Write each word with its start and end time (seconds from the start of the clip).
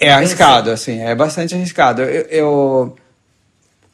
É 0.00 0.10
arriscado, 0.10 0.70
assim, 0.70 1.00
é 1.00 1.14
bastante 1.14 1.54
arriscado. 1.54 2.02
Eu, 2.02 2.22
eu, 2.30 2.96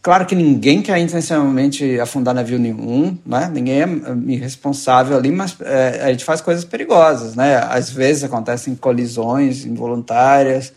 Claro 0.06 0.24
que 0.24 0.36
ninguém 0.36 0.82
quer 0.82 0.98
intencionalmente 0.98 1.98
afundar 1.98 2.32
navio 2.32 2.60
nenhum, 2.60 3.18
né? 3.26 3.50
Ninguém 3.52 3.82
é 3.82 4.36
responsável 4.36 5.16
ali, 5.16 5.32
mas 5.32 5.56
é, 5.60 6.00
a 6.04 6.12
gente 6.12 6.24
faz 6.24 6.40
coisas 6.40 6.64
perigosas, 6.64 7.34
né? 7.34 7.56
Às 7.68 7.90
vezes 7.90 8.22
acontecem 8.22 8.76
colisões 8.76 9.66
involuntárias, 9.66 10.72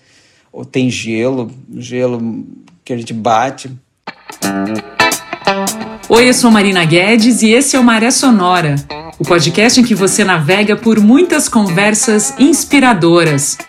ou 0.51 0.65
tem 0.65 0.89
gelo, 0.89 1.51
gelo 1.75 2.43
que 2.83 2.91
a 2.91 2.97
gente 2.97 3.13
bate. 3.13 3.71
Oi, 6.09 6.27
eu 6.27 6.33
sou 6.33 6.49
Marina 6.49 6.83
Guedes 6.83 7.43
e 7.43 7.51
esse 7.51 7.75
é 7.75 7.79
o 7.79 7.83
Maré 7.83 8.09
Sonora, 8.09 8.77
o 9.19 9.23
podcast 9.23 9.79
em 9.79 9.83
que 9.83 9.93
você 9.93 10.23
navega 10.23 10.75
por 10.75 10.99
muitas 10.99 11.47
conversas 11.47 12.33
inspiradoras. 12.39 13.59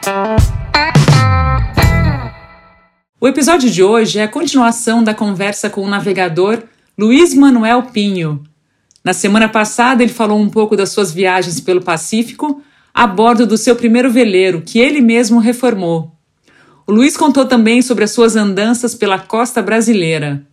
O 3.23 3.29
episódio 3.29 3.69
de 3.69 3.83
hoje 3.83 4.19
é 4.19 4.23
a 4.23 4.29
continuação 4.29 5.05
da 5.05 5.13
conversa 5.13 5.69
com 5.69 5.83
o 5.83 5.89
navegador 5.89 6.63
Luiz 6.97 7.35
Manuel 7.35 7.83
Pinho. 7.83 8.43
Na 9.05 9.13
semana 9.13 9.47
passada, 9.47 10.03
ele 10.03 10.11
falou 10.11 10.41
um 10.41 10.49
pouco 10.49 10.75
das 10.75 10.89
suas 10.89 11.13
viagens 11.13 11.61
pelo 11.61 11.83
Pacífico 11.83 12.63
a 12.95 13.07
bordo 13.07 13.47
do 13.47 13.59
seu 13.59 13.77
primeiro 13.77 14.11
veleiro, 14.11 14.63
que 14.63 14.79
ele 14.79 15.03
mesmo 15.03 15.39
reformou. 15.39 16.17
O 16.87 16.93
Luiz 16.93 17.15
contou 17.15 17.45
também 17.45 17.83
sobre 17.83 18.05
as 18.05 18.11
suas 18.11 18.37
andanças 18.37 18.95
pela 18.95 19.19
costa 19.19 19.61
brasileira. 19.61 20.47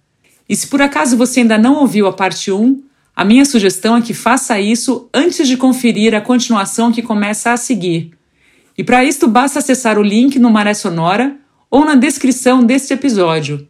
E 0.49 0.53
se 0.53 0.67
por 0.67 0.81
acaso 0.81 1.15
você 1.15 1.39
ainda 1.39 1.57
não 1.57 1.75
ouviu 1.75 2.05
a 2.05 2.11
parte 2.11 2.51
1, 2.51 2.83
a 3.15 3.23
minha 3.23 3.45
sugestão 3.45 3.95
é 3.95 4.01
que 4.01 4.13
faça 4.13 4.59
isso 4.59 5.07
antes 5.13 5.47
de 5.47 5.55
conferir 5.55 6.13
a 6.13 6.19
continuação 6.19 6.91
que 6.91 7.01
começa 7.01 7.53
a 7.53 7.55
seguir. 7.55 8.11
E 8.77 8.83
para 8.83 9.05
isto 9.05 9.25
basta 9.25 9.59
acessar 9.59 9.97
o 9.97 10.03
link 10.03 10.37
no 10.37 10.51
Maré 10.51 10.73
Sonora 10.73 11.46
ou 11.69 11.85
na 11.85 11.95
descrição 11.95 12.63
deste 12.63 12.93
episódio. 12.93 13.67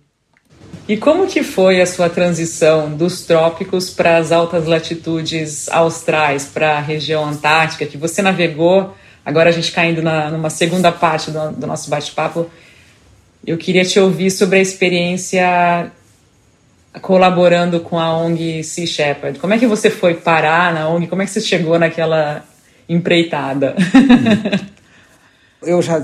E 0.88 0.96
como 0.96 1.28
que 1.28 1.44
foi 1.44 1.82
a 1.82 1.86
sua 1.86 2.10
transição 2.10 2.94
dos 2.96 3.22
trópicos 3.22 3.90
para 3.90 4.18
as 4.18 4.32
altas 4.32 4.66
latitudes 4.66 5.68
austrais, 5.70 6.46
para 6.46 6.78
a 6.78 6.80
região 6.80 7.26
antártica, 7.26 7.86
que 7.86 7.98
você 7.98 8.22
navegou? 8.22 8.96
Agora 9.26 9.50
a 9.50 9.52
gente 9.52 9.72
caindo 9.74 10.02
na, 10.02 10.32
numa 10.32 10.50
segunda 10.50 10.90
parte 10.90 11.30
do, 11.30 11.52
do 11.52 11.68
nosso 11.68 11.90
bate-papo, 11.90 12.50
eu 13.46 13.58
queria 13.58 13.84
te 13.84 14.00
ouvir 14.00 14.32
sobre 14.32 14.60
a 14.60 14.62
experiência 14.62 15.92
colaborando 17.02 17.82
com 17.82 18.00
a 18.00 18.18
ONG 18.18 18.64
Sea 18.64 18.88
Shepherd. 18.88 19.40
Como 19.40 19.54
é 19.54 19.58
que 19.58 19.68
você 19.68 19.90
foi 19.90 20.14
parar 20.14 20.74
na 20.74 20.88
ONG? 20.88 21.08
Como 21.08 21.22
é 21.22 21.26
que 21.26 21.32
você 21.32 21.42
chegou 21.42 21.78
naquela 21.78 22.46
empreitada? 22.88 23.76
Eu 25.62 25.82
já 25.82 26.02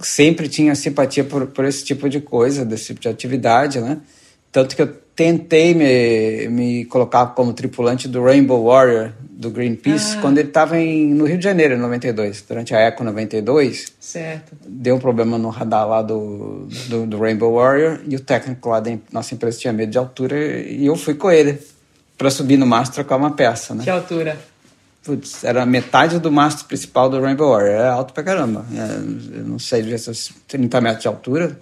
sempre 0.00 0.48
tinha 0.48 0.74
simpatia 0.74 1.24
por, 1.24 1.46
por 1.46 1.64
esse 1.64 1.84
tipo 1.84 2.08
de 2.08 2.20
coisa, 2.20 2.64
desse 2.64 2.86
tipo 2.86 3.00
de 3.00 3.08
atividade, 3.08 3.80
né? 3.80 3.98
Tanto 4.50 4.74
que 4.74 4.82
eu 4.82 4.88
tentei 5.14 5.74
me, 5.74 6.48
me 6.48 6.84
colocar 6.84 7.26
como 7.28 7.52
tripulante 7.52 8.06
do 8.06 8.22
Rainbow 8.22 8.64
Warrior, 8.64 9.12
do 9.30 9.50
Greenpeace, 9.50 10.16
ah. 10.16 10.20
quando 10.20 10.38
ele 10.38 10.48
estava 10.48 10.76
no 10.76 11.24
Rio 11.24 11.38
de 11.38 11.44
Janeiro, 11.44 11.74
em 11.74 11.78
92, 11.78 12.44
durante 12.48 12.74
a 12.74 12.80
Eco 12.80 13.04
92. 13.04 13.92
Certo. 14.00 14.56
Deu 14.66 14.96
um 14.96 14.98
problema 14.98 15.36
no 15.38 15.48
radar 15.48 15.88
lá 15.88 16.02
do, 16.02 16.68
do, 16.88 17.06
do 17.06 17.18
Rainbow 17.18 17.54
Warrior 17.54 18.00
e 18.08 18.16
o 18.16 18.20
técnico 18.20 18.68
lá 18.68 18.80
da 18.80 18.96
nossa 19.12 19.34
empresa 19.34 19.58
tinha 19.58 19.72
medo 19.72 19.90
de 19.90 19.98
altura 19.98 20.36
e 20.36 20.86
eu 20.86 20.96
fui 20.96 21.14
com 21.14 21.30
ele 21.30 21.58
para 22.16 22.30
subir 22.30 22.56
no 22.56 22.66
mastro 22.66 22.96
trocar 22.96 23.16
uma 23.16 23.32
peça, 23.32 23.74
né? 23.74 23.84
Que 23.84 23.90
altura? 23.90 24.36
Putz, 25.08 25.42
era 25.42 25.64
metade 25.64 26.18
do 26.18 26.30
mastro 26.30 26.66
principal 26.66 27.08
do 27.08 27.18
Rainbow 27.18 27.50
Warrior. 27.50 27.80
É 27.80 27.88
alto 27.88 28.12
pra 28.12 28.22
caramba. 28.22 28.66
É, 28.74 29.38
eu 29.38 29.44
não 29.44 29.58
sei, 29.58 29.80
devia 29.80 29.96
ser 29.96 30.14
30 30.46 30.80
metros 30.82 31.02
de 31.02 31.08
altura. 31.08 31.58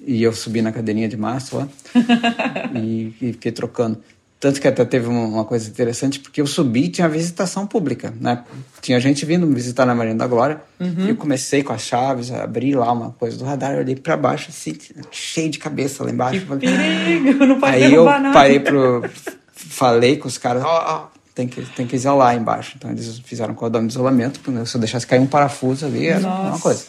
E 0.00 0.22
eu 0.22 0.32
subi 0.32 0.60
na 0.60 0.72
cadeirinha 0.72 1.08
de 1.08 1.16
mastro 1.16 1.58
lá 1.58 1.68
e, 2.74 3.14
e, 3.20 3.32
fiquei 3.32 3.52
trocando. 3.52 4.00
Tanto 4.40 4.60
que 4.60 4.68
até 4.68 4.84
teve 4.84 5.08
uma, 5.08 5.44
coisa 5.44 5.68
interessante, 5.68 6.20
porque 6.20 6.40
eu 6.40 6.46
subi 6.46 6.84
e 6.84 6.88
tinha 6.88 7.08
visitação 7.08 7.66
pública, 7.66 8.14
né? 8.20 8.44
Tinha 8.80 9.00
gente 9.00 9.26
vindo 9.26 9.44
me 9.44 9.54
visitar 9.54 9.84
na 9.84 9.96
Marinha 9.96 10.14
da 10.14 10.28
Glória. 10.28 10.60
Uhum. 10.78 11.06
E 11.06 11.08
eu 11.08 11.16
comecei 11.16 11.64
com 11.64 11.72
as 11.72 11.82
chaves, 11.82 12.30
abri 12.30 12.72
lá 12.76 12.92
uma 12.92 13.10
coisa 13.10 13.36
do 13.36 13.44
radar, 13.44 13.76
olhei 13.76 13.96
para 13.96 14.16
baixo, 14.16 14.50
assim, 14.50 14.76
cheio 15.10 15.50
de 15.50 15.58
cabeça 15.58 16.04
lá 16.04 16.10
embaixo. 16.10 16.46
Que 16.46 16.56
perigo, 16.56 17.46
não 17.46 17.58
pode 17.58 17.74
Aí 17.74 17.92
eu 17.92 18.04
nada. 18.04 18.32
parei 18.32 18.60
pro... 18.60 19.02
Falei 19.52 20.16
com 20.16 20.28
os 20.28 20.38
caras, 20.38 20.62
ó, 20.64 21.10
oh, 21.12 21.17
tem 21.38 21.46
que, 21.46 21.62
tem 21.62 21.86
que 21.86 21.94
isolar 21.94 22.34
embaixo. 22.36 22.74
Então 22.76 22.90
eles 22.90 23.20
fizeram 23.20 23.54
cordão 23.54 23.86
de 23.86 23.92
isolamento, 23.92 24.40
porque 24.40 24.66
se 24.66 24.76
eu 24.76 24.80
deixasse 24.80 25.06
cair 25.06 25.20
um 25.20 25.26
parafuso 25.26 25.86
ali, 25.86 26.08
era 26.08 26.18
Nossa. 26.18 26.48
uma 26.48 26.58
coisa. 26.58 26.84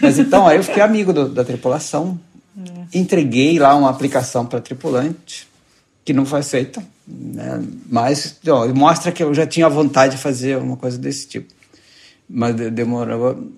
Mas 0.00 0.18
então 0.18 0.46
aí 0.48 0.56
eu 0.56 0.64
fiquei 0.64 0.82
amigo 0.82 1.12
do, 1.12 1.28
da 1.28 1.44
tripulação, 1.44 2.18
é. 2.58 2.98
entreguei 2.98 3.58
lá 3.58 3.76
uma 3.76 3.90
aplicação 3.90 4.46
para 4.46 4.62
tripulante, 4.62 5.46
que 6.06 6.14
não 6.14 6.24
foi 6.24 6.40
aceita, 6.40 6.82
né? 7.06 7.62
mas 7.86 8.36
ó, 8.48 8.66
mostra 8.68 9.12
que 9.12 9.22
eu 9.22 9.34
já 9.34 9.46
tinha 9.46 9.68
vontade 9.68 10.16
de 10.16 10.22
fazer 10.22 10.56
uma 10.56 10.78
coisa 10.78 10.96
desse 10.96 11.26
tipo. 11.26 11.52
Mas 12.28 12.56
demorou 12.56 13.52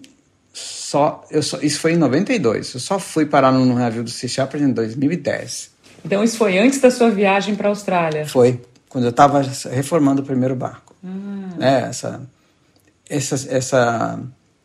só, 0.52 1.24
eu 1.30 1.44
só, 1.44 1.60
isso 1.62 1.78
foi 1.78 1.92
em 1.92 1.96
92. 1.96 2.74
Eu 2.74 2.80
só 2.80 2.98
fui 2.98 3.24
parar 3.24 3.52
no 3.52 3.64
navio 3.72 4.02
do 4.02 4.10
Sea 4.10 4.28
Shepherd 4.28 4.66
em 4.66 4.72
2010. 4.72 5.70
Então 6.04 6.24
isso 6.24 6.36
foi 6.36 6.58
antes 6.58 6.80
da 6.80 6.90
sua 6.90 7.08
viagem 7.08 7.54
para 7.54 7.68
a 7.68 7.70
Austrália? 7.70 8.26
Foi 8.26 8.60
quando 8.88 9.04
eu 9.04 9.10
estava 9.10 9.42
reformando 9.70 10.22
o 10.22 10.24
primeiro 10.24 10.54
barco. 10.54 10.94
Hum. 11.04 11.50
É, 11.60 11.82
essa, 11.82 12.20
essa, 13.08 13.34
essa, 13.48 14.20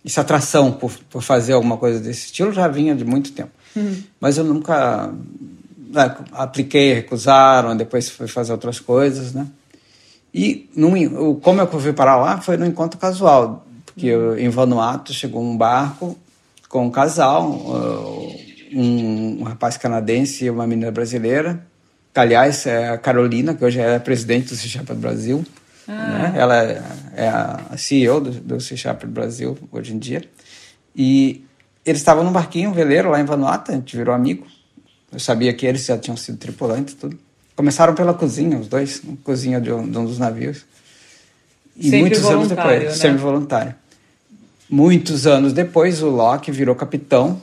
essa 0.05 0.21
atração 0.21 0.71
por, 0.71 0.91
por 1.09 1.21
fazer 1.21 1.53
alguma 1.53 1.77
coisa 1.77 1.99
desse 1.99 2.25
estilo 2.25 2.51
já 2.51 2.67
vinha 2.67 2.95
de 2.95 3.03
muito 3.03 3.31
tempo. 3.31 3.51
Hum. 3.75 4.01
Mas 4.19 4.37
eu 4.37 4.43
nunca 4.43 5.13
né, 5.77 6.15
apliquei, 6.31 6.93
recusaram, 6.93 7.75
depois 7.75 8.09
fui 8.09 8.27
fazer 8.27 8.51
outras 8.51 8.79
coisas, 8.79 9.33
né? 9.33 9.47
E 10.33 10.67
no, 10.75 11.35
como 11.35 11.61
eu 11.61 11.67
fui 11.67 11.93
parar 11.93 12.17
lá 12.17 12.41
foi 12.41 12.57
no 12.57 12.65
encontro 12.65 12.99
casual, 12.99 13.67
porque 13.85 14.07
eu, 14.07 14.37
em 14.37 14.49
Vanuatu 14.49 15.13
chegou 15.13 15.43
um 15.43 15.55
barco 15.55 16.17
com 16.67 16.87
um 16.87 16.89
casal, 16.89 17.51
um, 18.73 19.41
um 19.41 19.43
rapaz 19.43 19.77
canadense 19.77 20.45
e 20.45 20.49
uma 20.49 20.65
menina 20.65 20.91
brasileira, 20.91 21.63
aliás, 22.21 22.65
é 22.65 22.89
a 22.89 22.97
Carolina, 22.97 23.53
que 23.53 23.63
hoje 23.63 23.79
é 23.79 23.97
presidente 23.99 24.49
do 24.49 24.55
C-Sharp 24.55 24.91
Brasil. 24.91 25.43
Ah. 25.87 25.91
Né? 25.93 26.33
Ela 26.37 26.63
é, 27.15 27.27
a 27.27 27.77
CEO 27.77 28.21
do, 28.21 28.31
do 28.31 29.07
Brasil 29.07 29.57
hoje 29.71 29.93
em 29.93 29.99
dia. 29.99 30.23
E 30.95 31.43
eles 31.85 31.99
estavam 32.01 32.23
num 32.23 32.31
barquinho, 32.31 32.69
um 32.69 32.73
veleiro 32.73 33.09
lá 33.09 33.19
em 33.19 33.25
Vanuatu, 33.25 33.71
a 33.71 33.75
gente 33.75 33.95
virou 33.95 34.13
amigo. 34.13 34.45
Eu 35.11 35.19
sabia 35.19 35.53
que 35.53 35.65
eles 35.65 35.85
já 35.85 35.97
tinham 35.97 36.17
sido 36.17 36.37
tripulantes 36.37 36.93
tudo. 36.93 37.17
Começaram 37.55 37.93
pela 37.93 38.13
cozinha, 38.13 38.57
os 38.57 38.67
dois, 38.67 39.01
cozinha 39.23 39.61
de 39.61 39.71
um, 39.71 39.87
de 39.87 39.97
um 39.97 40.05
dos 40.05 40.17
navios. 40.17 40.65
E 41.75 41.83
sempre 41.83 41.99
muitos 41.99 42.25
anos 42.25 42.47
depois, 42.47 42.83
né? 42.83 42.89
sempre 42.91 43.17
voluntário. 43.17 43.75
Muitos 44.69 45.27
anos 45.27 45.53
depois, 45.53 46.01
o 46.01 46.09
Locke 46.09 46.51
virou 46.51 46.75
capitão, 46.75 47.41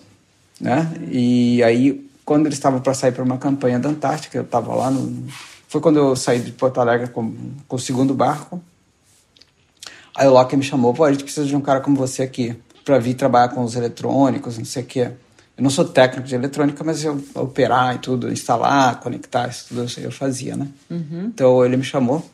né? 0.60 0.90
E 1.08 1.62
aí 1.62 2.09
quando 2.30 2.46
eles 2.46 2.58
estavam 2.58 2.78
para 2.78 2.94
sair 2.94 3.10
para 3.10 3.24
uma 3.24 3.38
campanha 3.38 3.76
da 3.76 3.88
Antártica, 3.88 4.38
eu 4.38 4.44
estava 4.44 4.72
lá 4.72 4.88
no. 4.88 5.26
Foi 5.66 5.80
quando 5.80 5.96
eu 5.96 6.14
saí 6.14 6.38
de 6.38 6.52
Porto 6.52 6.80
Alegre 6.80 7.08
com, 7.08 7.34
com 7.66 7.74
o 7.74 7.78
segundo 7.78 8.14
barco. 8.14 8.62
Aí 10.14 10.28
o 10.28 10.30
Locke 10.30 10.56
me 10.56 10.62
chamou: 10.62 10.94
pô, 10.94 11.02
a 11.02 11.10
gente 11.10 11.24
precisa 11.24 11.44
de 11.44 11.56
um 11.56 11.60
cara 11.60 11.80
como 11.80 11.96
você 11.96 12.22
aqui 12.22 12.56
para 12.84 13.00
vir 13.00 13.14
trabalhar 13.14 13.48
com 13.48 13.64
os 13.64 13.74
eletrônicos, 13.74 14.56
não 14.56 14.64
sei 14.64 14.84
o 14.84 14.86
quê. 14.86 15.10
Eu 15.56 15.64
não 15.64 15.70
sou 15.70 15.84
técnico 15.84 16.28
de 16.28 16.36
eletrônica, 16.36 16.84
mas 16.84 17.02
eu 17.02 17.20
operar 17.34 17.96
e 17.96 17.98
tudo, 17.98 18.30
instalar, 18.30 19.00
conectar, 19.00 19.48
isso 19.48 19.66
tudo 19.66 19.84
eu 19.98 20.12
fazia, 20.12 20.54
né? 20.54 20.68
Uhum. 20.88 21.32
Então 21.34 21.64
ele 21.64 21.76
me 21.76 21.82
chamou 21.82 22.24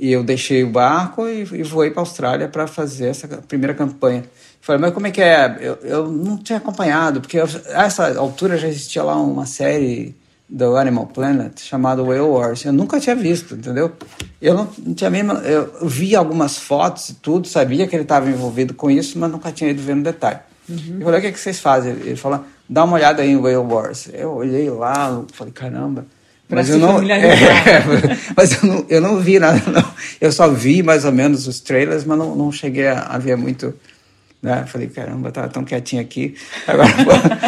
e 0.00 0.10
eu 0.10 0.24
deixei 0.24 0.64
o 0.64 0.70
barco 0.70 1.28
e, 1.28 1.42
e 1.42 1.62
voei 1.62 1.90
para 1.90 2.00
a 2.00 2.04
Austrália 2.04 2.48
para 2.48 2.66
fazer 2.66 3.08
essa 3.08 3.28
primeira 3.28 3.74
campanha. 3.74 4.24
Falei, 4.60 4.80
mas 4.80 4.92
como 4.92 5.06
é 5.06 5.10
que 5.10 5.22
é? 5.22 5.56
Eu, 5.60 5.74
eu 5.82 6.10
não 6.10 6.36
tinha 6.38 6.58
acompanhado, 6.58 7.20
porque 7.20 7.38
eu, 7.38 7.48
a 7.74 7.84
essa 7.84 8.18
altura 8.18 8.58
já 8.58 8.66
existia 8.66 9.02
lá 9.02 9.16
uma 9.16 9.46
série 9.46 10.14
do 10.48 10.76
Animal 10.76 11.06
Planet 11.06 11.60
chamada 11.60 12.02
Whale 12.02 12.20
Wars. 12.20 12.64
Eu 12.64 12.72
nunca 12.72 13.00
tinha 13.00 13.16
visto, 13.16 13.54
entendeu? 13.54 13.92
Eu 14.40 14.54
não, 14.54 14.68
não 14.78 14.94
tinha 14.94 15.10
mesmo. 15.10 15.32
Eu 15.32 15.88
vi 15.88 16.14
algumas 16.14 16.56
fotos 16.56 17.10
e 17.10 17.14
tudo, 17.14 17.48
sabia 17.48 17.86
que 17.86 17.96
ele 17.96 18.02
estava 18.02 18.30
envolvido 18.30 18.74
com 18.74 18.90
isso, 18.90 19.18
mas 19.18 19.30
nunca 19.30 19.50
tinha 19.52 19.70
ido 19.70 19.82
ver 19.82 19.96
no 19.96 20.02
detalhe. 20.02 20.38
Uhum. 20.68 20.96
Eu 20.98 21.04
falei, 21.04 21.18
o 21.18 21.22
que, 21.22 21.28
é 21.28 21.32
que 21.32 21.40
vocês 21.40 21.60
fazem? 21.60 21.92
Ele 21.92 22.16
falou, 22.16 22.44
dá 22.68 22.84
uma 22.84 22.94
olhada 22.94 23.22
aí 23.22 23.30
em 23.30 23.36
Whale 23.36 23.56
Wars. 23.56 24.08
Eu 24.12 24.32
olhei 24.34 24.68
lá, 24.70 25.22
falei, 25.32 25.52
caramba. 25.52 26.06
mas 26.48 26.68
eu, 26.68 26.78
não, 26.78 27.02
é, 27.10 27.24
mas 28.36 28.52
eu 28.52 28.68
não, 28.68 28.86
eu 28.88 29.00
não 29.00 29.18
vi 29.18 29.38
nada, 29.38 29.60
não. 29.70 29.84
Eu 30.20 30.30
só 30.30 30.48
vi 30.48 30.82
mais 30.82 31.04
ou 31.04 31.12
menos 31.12 31.46
os 31.48 31.60
trailers, 31.60 32.04
mas 32.04 32.18
não, 32.18 32.36
não 32.36 32.52
cheguei 32.52 32.86
a, 32.86 33.00
a 33.00 33.18
ver 33.18 33.36
muito 33.36 33.74
né? 34.42 34.64
Falei, 34.66 34.88
caramba, 34.88 35.32
tá 35.32 35.48
tão 35.48 35.64
quietinho 35.64 36.02
aqui. 36.02 36.34
Agora, 36.66 36.88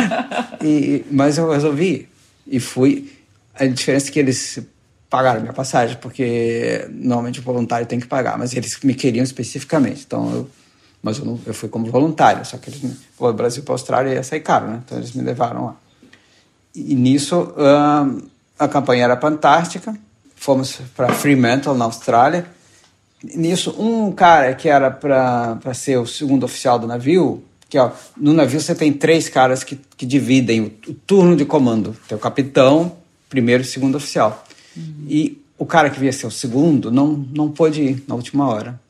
e, 0.62 1.04
mas 1.10 1.38
eu 1.38 1.50
resolvi 1.50 2.08
e 2.46 2.58
fui. 2.60 3.12
A 3.54 3.66
diferença 3.66 4.08
é 4.08 4.12
que 4.12 4.18
eles 4.18 4.60
pagaram 5.10 5.40
minha 5.40 5.52
passagem, 5.52 5.96
porque 6.00 6.86
normalmente 6.90 7.40
o 7.40 7.42
voluntário 7.42 7.86
tem 7.86 7.98
que 7.98 8.06
pagar, 8.06 8.38
mas 8.38 8.54
eles 8.54 8.78
me 8.82 8.94
queriam 8.94 9.24
especificamente. 9.24 10.04
Então 10.06 10.30
eu 10.32 10.50
Mas 11.02 11.18
eu, 11.18 11.24
não, 11.24 11.40
eu 11.46 11.54
fui 11.54 11.68
como 11.68 11.90
voluntário, 11.90 12.44
só 12.44 12.56
que 12.58 12.70
eles, 12.70 12.96
o 13.18 13.32
Brasil 13.32 13.62
para 13.62 13.72
a 13.72 13.76
Austrália 13.76 14.14
ia 14.14 14.22
sair 14.22 14.40
caro, 14.40 14.66
né? 14.66 14.82
Então 14.84 14.98
eles 14.98 15.12
me 15.12 15.22
levaram 15.22 15.66
lá. 15.66 15.76
E 16.74 16.94
nisso 16.94 17.40
uh, 17.40 18.28
a 18.58 18.68
campanha 18.68 19.04
era 19.04 19.16
fantástica. 19.16 19.94
Fomos 20.36 20.80
para 20.96 21.12
Fremantle, 21.12 21.76
na 21.76 21.84
Austrália. 21.84 22.46
Nisso, 23.22 23.74
um 23.78 24.12
cara 24.12 24.54
que 24.54 24.68
era 24.68 24.90
para 24.90 25.74
ser 25.74 25.98
o 25.98 26.06
segundo 26.06 26.44
oficial 26.44 26.78
do 26.78 26.86
navio, 26.86 27.42
que 27.68 27.76
ó, 27.78 27.90
no 28.16 28.32
navio 28.32 28.60
você 28.60 28.74
tem 28.74 28.92
três 28.92 29.28
caras 29.28 29.64
que, 29.64 29.78
que 29.96 30.06
dividem 30.06 30.60
o, 30.60 30.90
o 30.90 30.94
turno 30.94 31.36
de 31.36 31.44
comando. 31.44 31.96
Tem 32.08 32.16
o 32.16 32.20
capitão, 32.20 32.96
primeiro 33.28 33.62
e 33.62 33.66
segundo 33.66 33.96
oficial. 33.96 34.44
Uhum. 34.76 35.06
E 35.08 35.42
o 35.58 35.66
cara 35.66 35.90
que 35.90 35.98
via 35.98 36.12
ser 36.12 36.26
o 36.26 36.30
segundo 36.30 36.90
não, 36.90 37.12
não 37.34 37.50
pôde 37.50 37.82
ir 37.82 38.04
na 38.06 38.14
última 38.14 38.48
hora. 38.48 38.80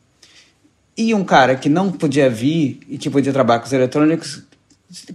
E 0.97 1.15
um 1.15 1.25
cara 1.25 1.55
que 1.57 1.69
não 1.69 1.91
podia 1.91 2.29
vir 2.29 2.81
e 2.89 2.99
que 2.99 3.09
podia 3.09 3.33
trabalhar 3.33 3.61
com 3.61 3.67
os 3.67 3.73
eletrônicos 3.73 4.43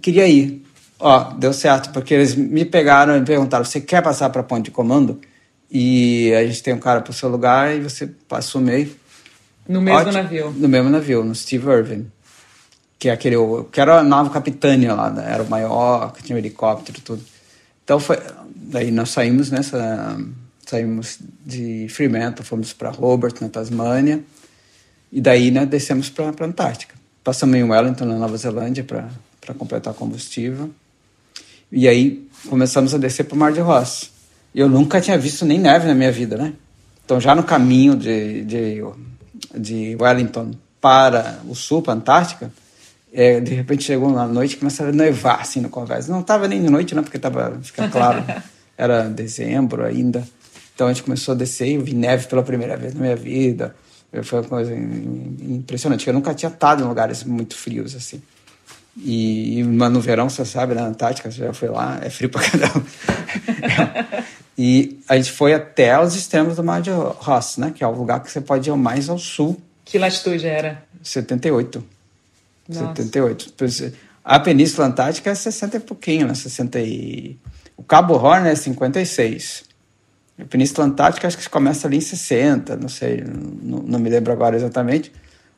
queria 0.02 0.28
ir. 0.28 0.64
Ó, 1.00 1.34
deu 1.34 1.52
certo, 1.54 1.92
porque 1.92 2.14
eles 2.14 2.36
me 2.36 2.64
pegaram 2.64 3.16
e 3.16 3.20
me 3.20 3.26
perguntaram: 3.26 3.66
você 3.66 3.82
quer 3.82 4.02
passar 4.02 4.30
para 4.30 4.44
ponte 4.44 4.66
de 4.66 4.72
comando? 4.72 5.20
E 5.70 6.34
a 6.34 6.46
gente 6.46 6.62
tem 6.62 6.74
um 6.74 6.80
cara 6.80 7.02
para 7.02 7.12
o 7.12 7.14
seu 7.14 7.28
lugar 7.28 7.76
e 7.76 7.82
você 7.82 8.08
passa 8.28 8.58
o 8.58 8.62
meio. 8.62 8.96
No 9.68 9.82
mesmo 9.82 10.00
Ótimo. 10.00 10.14
navio? 10.14 10.52
No 10.52 10.68
mesmo 10.68 10.90
navio, 10.90 11.24
no 11.24 11.34
Steve 11.34 11.70
Irving. 11.70 12.12
Que, 13.00 13.10
é 13.10 13.12
aquele, 13.12 13.36
que 13.72 13.82
era 13.82 14.00
a 14.00 14.04
nave 14.04 14.30
capitânia 14.30 14.94
lá, 14.94 15.10
né? 15.10 15.26
era 15.30 15.44
o 15.44 15.50
maior, 15.50 16.14
que 16.14 16.24
tinha 16.24 16.36
um 16.36 16.40
helicóptero 16.40 16.98
e 16.98 17.02
tudo. 17.02 17.24
Então 17.84 18.00
foi. 18.00 18.18
Daí 18.56 18.92
nós 18.92 19.10
saímos 19.10 19.52
nessa 19.52 20.18
saímos 20.66 21.20
de 21.46 21.88
Fremantle, 21.90 22.46
fomos 22.46 22.74
para 22.74 22.90
Hobart, 22.90 23.42
na 23.42 23.50
Tasmânia, 23.50 24.24
e 25.12 25.22
daí 25.22 25.52
né, 25.52 25.66
descemos 25.66 26.10
para 26.10 26.26
a 26.26 26.46
Antártica. 26.46 26.96
Passamos 27.24 27.56
em 27.56 27.64
Wellington, 27.64 28.06
na 28.06 28.18
Nova 28.18 28.36
Zelândia, 28.38 28.84
para 28.84 29.54
completar 29.54 29.94
combustível. 29.94 30.72
E 31.72 31.88
aí 31.88 32.28
começamos 32.50 32.94
a 32.94 32.98
descer 32.98 33.26
para 33.26 33.36
o 33.36 33.38
Mar 33.38 33.52
de 33.52 33.60
Ross. 33.60 34.12
Eu 34.54 34.70
nunca 34.70 35.00
tinha 35.02 35.18
visto 35.18 35.46
nem 35.46 35.60
neve 35.60 35.88
na 35.88 35.96
minha 35.96 36.12
vida, 36.12 36.38
né? 36.38 36.54
Então, 37.06 37.20
já 37.20 37.36
no 37.36 37.44
caminho 37.44 37.96
de, 37.96 38.44
de, 38.44 38.82
de 39.56 39.96
Wellington 40.00 40.52
para 40.80 41.40
o 41.48 41.56
sul, 41.56 41.82
para 41.82 41.94
a 41.94 41.96
Antártica, 41.96 42.52
é, 43.12 43.40
de 43.40 43.54
repente 43.54 43.84
chegou 43.84 44.10
uma 44.10 44.28
noite 44.28 44.56
e 44.56 44.58
começou 44.58 44.88
a 44.88 44.92
nevar 44.92 45.40
assim 45.40 45.62
no 45.62 45.70
convés. 45.70 46.08
Não 46.08 46.22
estava 46.22 46.48
nem 46.48 46.62
de 46.62 46.70
noite, 46.70 46.96
não, 46.96 47.04
porque 47.04 47.18
estava, 47.18 47.58
fica 47.62 47.88
claro, 47.88 48.24
era 48.78 49.04
dezembro 49.04 49.86
ainda. 49.86 50.28
Então 50.74 50.88
a 50.88 50.94
gente 50.94 51.04
começou 51.04 51.34
a 51.34 51.38
descer 51.38 51.68
e 51.68 51.76
eu 51.76 51.82
vi 51.82 51.94
neve 51.94 52.28
pela 52.28 52.42
primeira 52.42 52.76
vez 52.76 52.94
na 52.94 53.02
minha 53.02 53.16
vida. 53.16 53.76
Foi 54.24 54.40
uma 54.40 54.48
coisa 54.48 54.76
impressionante. 54.76 56.08
Eu 56.08 56.14
nunca 56.14 56.34
tinha 56.34 56.50
estado 56.50 56.84
em 56.84 56.88
lugares 56.88 57.24
muito 57.24 57.56
frios 57.56 57.96
assim. 57.96 58.22
E, 58.98 59.64
mas 59.64 59.92
no 59.92 60.00
verão, 60.00 60.30
você 60.30 60.46
sabe, 60.46 60.76
na 60.76 60.86
Antártica, 60.86 61.32
você 61.32 61.40
já 61.40 61.54
foi 61.54 61.70
lá, 61.70 62.00
é 62.02 62.10
frio 62.10 62.30
pra 62.30 62.42
caramba. 62.48 62.86
e 64.58 65.00
a 65.10 65.16
gente 65.16 65.32
foi 65.32 65.54
até 65.54 66.00
os 66.00 66.16
extremos 66.16 66.56
do 66.56 66.64
Mar 66.64 66.82
de 66.82 66.92
Ross, 66.92 67.58
né? 67.58 67.72
Que 67.76 67.84
é 67.84 67.88
o 67.88 67.92
lugar 67.92 68.22
que 68.22 68.32
você 68.32 68.42
pode 68.42 68.70
ir 68.70 68.76
mais 68.76 69.10
ao 69.10 69.18
sul. 69.18 69.60
Que 69.84 69.98
latitude 69.98 70.46
era? 70.46 70.84
78. 71.02 71.84
Nossa. 72.70 72.88
78. 72.88 73.94
A 74.24 74.40
Península 74.40 74.88
Antártica 74.88 75.32
é 75.32 75.36
60 75.36 75.78
e 75.78 75.80
pouquinho, 75.80 76.28
né? 76.28 76.36
60 76.36 76.80
e... 76.80 77.38
O 77.76 77.84
Cabo 77.84 78.14
Horn 78.14 78.48
é 78.48 78.56
56. 78.56 79.66
A 80.40 80.46
Península 80.46 80.88
Antártica 80.88 81.28
acho 81.28 81.38
que 81.38 81.50
começa 81.50 81.88
ali 81.88 81.98
em 81.98 82.02
60, 82.02 82.76
não 82.78 82.90
sei, 82.90 83.24
não, 83.24 83.80
não 83.80 84.00
me 84.00 84.10
lembro 84.10 84.32
agora 84.32 84.56
exatamente. 84.56 85.12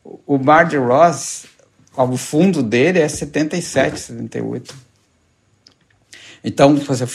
O 0.04 0.38
Mar 0.38 0.66
de 0.66 0.78
Ross, 0.78 1.46
o 1.98 2.18
fundo 2.18 2.62
dele 2.62 3.00
é 3.00 3.08
77, 3.08 4.00
78. 4.00 4.76
Então, 6.44 6.76
você 6.76 7.06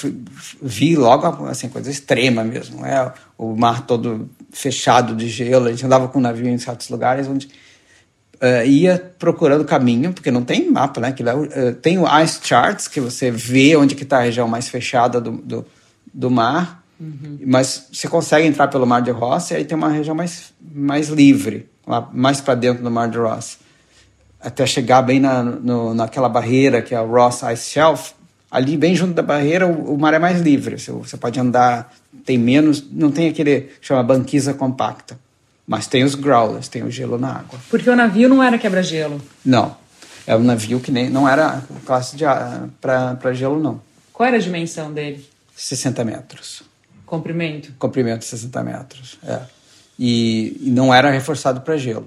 vi 0.60 0.96
logo 0.96 1.46
assim, 1.46 1.68
coisa 1.68 1.90
extrema 1.90 2.42
mesmo. 2.42 2.84
É 2.84 3.12
o 3.38 3.54
mar 3.54 3.86
todo 3.86 4.28
fechado 4.50 5.14
de 5.14 5.28
gelo. 5.28 5.68
A 5.68 5.70
gente 5.70 5.86
andava 5.86 6.08
com 6.08 6.18
o 6.18 6.22
navio 6.22 6.48
em 6.48 6.58
certos 6.58 6.88
lugares 6.88 7.28
onde 7.28 7.46
uh, 7.46 8.66
ia 8.66 9.12
procurando 9.18 9.64
caminho, 9.64 10.12
porque 10.12 10.32
não 10.32 10.42
tem 10.42 10.68
mapa, 10.68 11.00
né? 11.00 11.12
Que, 11.12 11.22
uh, 11.22 11.74
tem 11.80 11.98
o 11.98 12.22
ice 12.22 12.40
charts, 12.42 12.88
que 12.88 13.00
você 13.00 13.30
vê 13.30 13.76
onde 13.76 13.94
está 13.94 14.18
a 14.18 14.22
região 14.22 14.48
mais 14.48 14.68
fechada 14.68 15.20
do, 15.20 15.32
do, 15.32 15.66
do 16.12 16.30
mar 16.30 16.80
Uhum. 17.00 17.38
Mas 17.46 17.88
você 17.90 18.06
consegue 18.06 18.46
entrar 18.46 18.68
pelo 18.68 18.86
Mar 18.86 19.00
de 19.00 19.10
Ross 19.10 19.50
e 19.50 19.54
aí 19.54 19.64
tem 19.64 19.76
uma 19.76 19.88
região 19.88 20.14
mais, 20.14 20.52
mais 20.60 21.08
livre, 21.08 21.66
lá, 21.86 22.06
mais 22.12 22.42
para 22.42 22.54
dentro 22.54 22.82
do 22.82 22.90
Mar 22.90 23.08
de 23.08 23.16
Ross. 23.16 23.58
Até 24.42 24.64
chegar 24.66 25.02
bem 25.02 25.20
na, 25.20 25.42
no, 25.42 25.94
naquela 25.94 26.28
barreira 26.28 26.80
que 26.80 26.94
é 26.94 27.00
o 27.00 27.06
Ross 27.06 27.42
Ice 27.52 27.70
Shelf. 27.70 28.12
Ali, 28.50 28.76
bem 28.76 28.96
junto 28.96 29.14
da 29.14 29.22
barreira, 29.22 29.66
o, 29.66 29.94
o 29.94 29.98
mar 29.98 30.12
é 30.14 30.18
mais 30.18 30.40
livre. 30.40 30.78
Você, 30.78 30.90
você, 30.90 31.16
pode 31.16 31.38
andar, 31.38 31.92
tem 32.24 32.36
menos, 32.36 32.84
não 32.90 33.10
tem 33.10 33.28
aquele 33.28 33.60
que 33.60 33.86
chama 33.86 34.02
banquisa 34.02 34.52
compacta. 34.54 35.18
Mas 35.66 35.86
tem 35.86 36.02
os 36.02 36.16
growlers, 36.16 36.66
tem 36.66 36.82
o 36.82 36.90
gelo 36.90 37.16
na 37.16 37.28
água. 37.28 37.60
Porque 37.70 37.88
o 37.88 37.94
navio 37.94 38.28
não 38.28 38.42
era 38.42 38.58
quebra-gelo? 38.58 39.20
Não. 39.44 39.76
É 40.26 40.34
um 40.34 40.42
navio 40.42 40.80
que 40.80 40.90
nem, 40.90 41.08
não 41.08 41.28
era 41.28 41.62
classe 41.84 42.16
de 42.16 42.24
para 42.80 43.32
gelo, 43.32 43.60
não. 43.60 43.80
Qual 44.12 44.26
era 44.26 44.36
a 44.36 44.40
dimensão 44.40 44.92
dele? 44.92 45.24
60 45.54 46.04
metros. 46.04 46.62
Comprimento? 47.06 47.72
Comprimento 47.78 48.24
60 48.24 48.62
metros, 48.62 49.18
é. 49.24 49.40
E, 49.98 50.56
e 50.60 50.70
não 50.70 50.92
era 50.92 51.10
reforçado 51.10 51.60
para 51.60 51.76
gelo. 51.76 52.06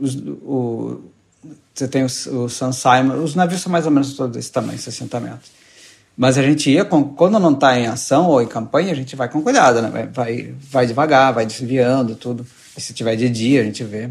Os, 0.00 0.14
o, 0.14 1.00
você 1.74 1.88
tem 1.88 2.02
o, 2.02 2.06
o 2.06 2.48
Sun 2.48 2.72
Simon, 2.72 3.22
os 3.22 3.34
navios 3.34 3.60
são 3.60 3.70
mais 3.70 3.86
ou 3.86 3.92
menos 3.92 4.14
todos 4.14 4.36
desse 4.36 4.50
tamanho, 4.50 4.78
60 4.78 5.20
metros. 5.20 5.50
Mas 6.16 6.38
a 6.38 6.42
gente 6.42 6.70
ia, 6.70 6.84
com, 6.84 7.04
quando 7.04 7.38
não 7.38 7.52
está 7.52 7.78
em 7.78 7.86
ação 7.86 8.28
ou 8.28 8.40
em 8.40 8.46
campanha, 8.46 8.92
a 8.92 8.96
gente 8.96 9.14
vai 9.14 9.28
com 9.28 9.42
cuidado, 9.42 9.82
né? 9.82 10.08
Vai, 10.12 10.54
vai, 10.58 10.86
devagar, 10.86 11.34
vai 11.34 11.44
desviando, 11.44 12.14
tudo. 12.14 12.46
E 12.76 12.80
se 12.80 12.94
tiver 12.94 13.16
de 13.16 13.28
dia, 13.28 13.60
a 13.60 13.64
gente 13.64 13.84
vê. 13.84 14.08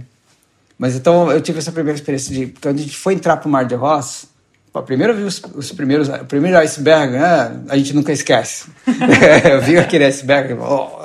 Mas 0.78 0.96
então 0.96 1.32
eu 1.32 1.42
tive 1.42 1.58
essa 1.58 1.72
primeira 1.72 1.98
experiência 1.98 2.34
de. 2.34 2.54
Quando 2.62 2.78
a 2.78 2.82
gente 2.82 2.96
foi 2.96 3.16
entrar 3.16 3.38
para 3.38 3.48
o 3.48 3.52
Mar 3.52 3.66
de 3.66 3.74
Ross, 3.74 4.28
Pô, 4.76 4.84
primeiro 4.84 5.16
vi 5.16 5.24
os, 5.24 5.42
os, 5.56 5.72
primeiros, 5.72 6.10
o 6.10 6.26
primeiro 6.26 6.58
iceberg, 6.58 7.14
né? 7.14 7.62
a 7.70 7.78
gente 7.78 7.94
nunca 7.94 8.12
esquece. 8.12 8.68
eu 9.50 9.62
vi 9.62 9.78
aquele 9.78 10.04
iceberg, 10.04 10.54
oh, 10.56 11.05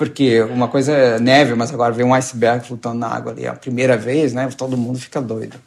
porque 0.00 0.40
uma 0.40 0.66
coisa 0.66 0.92
é 0.92 1.20
neve, 1.20 1.54
mas 1.54 1.70
agora 1.74 1.92
ver 1.92 2.04
um 2.04 2.14
iceberg 2.14 2.66
flutuando 2.66 3.00
na 3.00 3.06
água 3.06 3.32
ali, 3.32 3.46
a 3.46 3.52
primeira 3.52 3.98
vez, 3.98 4.32
né? 4.32 4.48
Todo 4.56 4.74
mundo 4.74 4.98
fica 4.98 5.20
doido. 5.20 5.58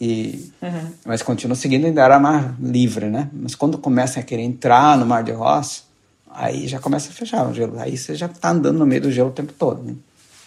E, 0.00 0.50
uhum. 0.62 0.90
Mas 1.04 1.20
continua 1.20 1.54
seguindo 1.54 1.84
ainda 1.84 2.02
era 2.02 2.18
mar 2.18 2.56
livre, 2.58 3.10
né? 3.10 3.28
Mas 3.34 3.54
quando 3.54 3.76
começa 3.76 4.18
a 4.18 4.22
querer 4.22 4.44
entrar 4.44 4.96
no 4.96 5.04
Mar 5.04 5.22
de 5.22 5.32
Ross, 5.32 5.84
aí 6.30 6.66
já 6.68 6.78
começa 6.78 7.10
a 7.10 7.12
fechar 7.12 7.46
o 7.46 7.52
gelo. 7.52 7.78
Aí 7.78 7.98
você 7.98 8.14
já 8.14 8.24
está 8.24 8.48
andando 8.48 8.78
no 8.78 8.86
meio 8.86 9.02
do 9.02 9.12
gelo 9.12 9.28
o 9.28 9.32
tempo 9.34 9.52
todo. 9.52 9.82
Né? 9.82 9.94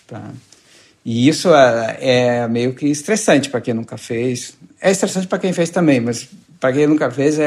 Pra... 0.07 0.31
E 1.05 1.27
isso 1.27 1.53
é, 1.53 1.97
é 1.99 2.47
meio 2.47 2.73
que 2.73 2.87
estressante 2.87 3.47
para 3.47 3.61
quem 3.61 3.75
nunca 3.75 3.95
fez. 3.95 4.57
É 4.81 4.89
estressante 4.89 5.27
para 5.27 5.37
quem 5.37 5.53
fez 5.53 5.69
também, 5.69 5.99
mas 5.99 6.27
para 6.59 6.73
quem 6.73 6.87
nunca 6.87 7.11
fez 7.11 7.37
é, 7.37 7.43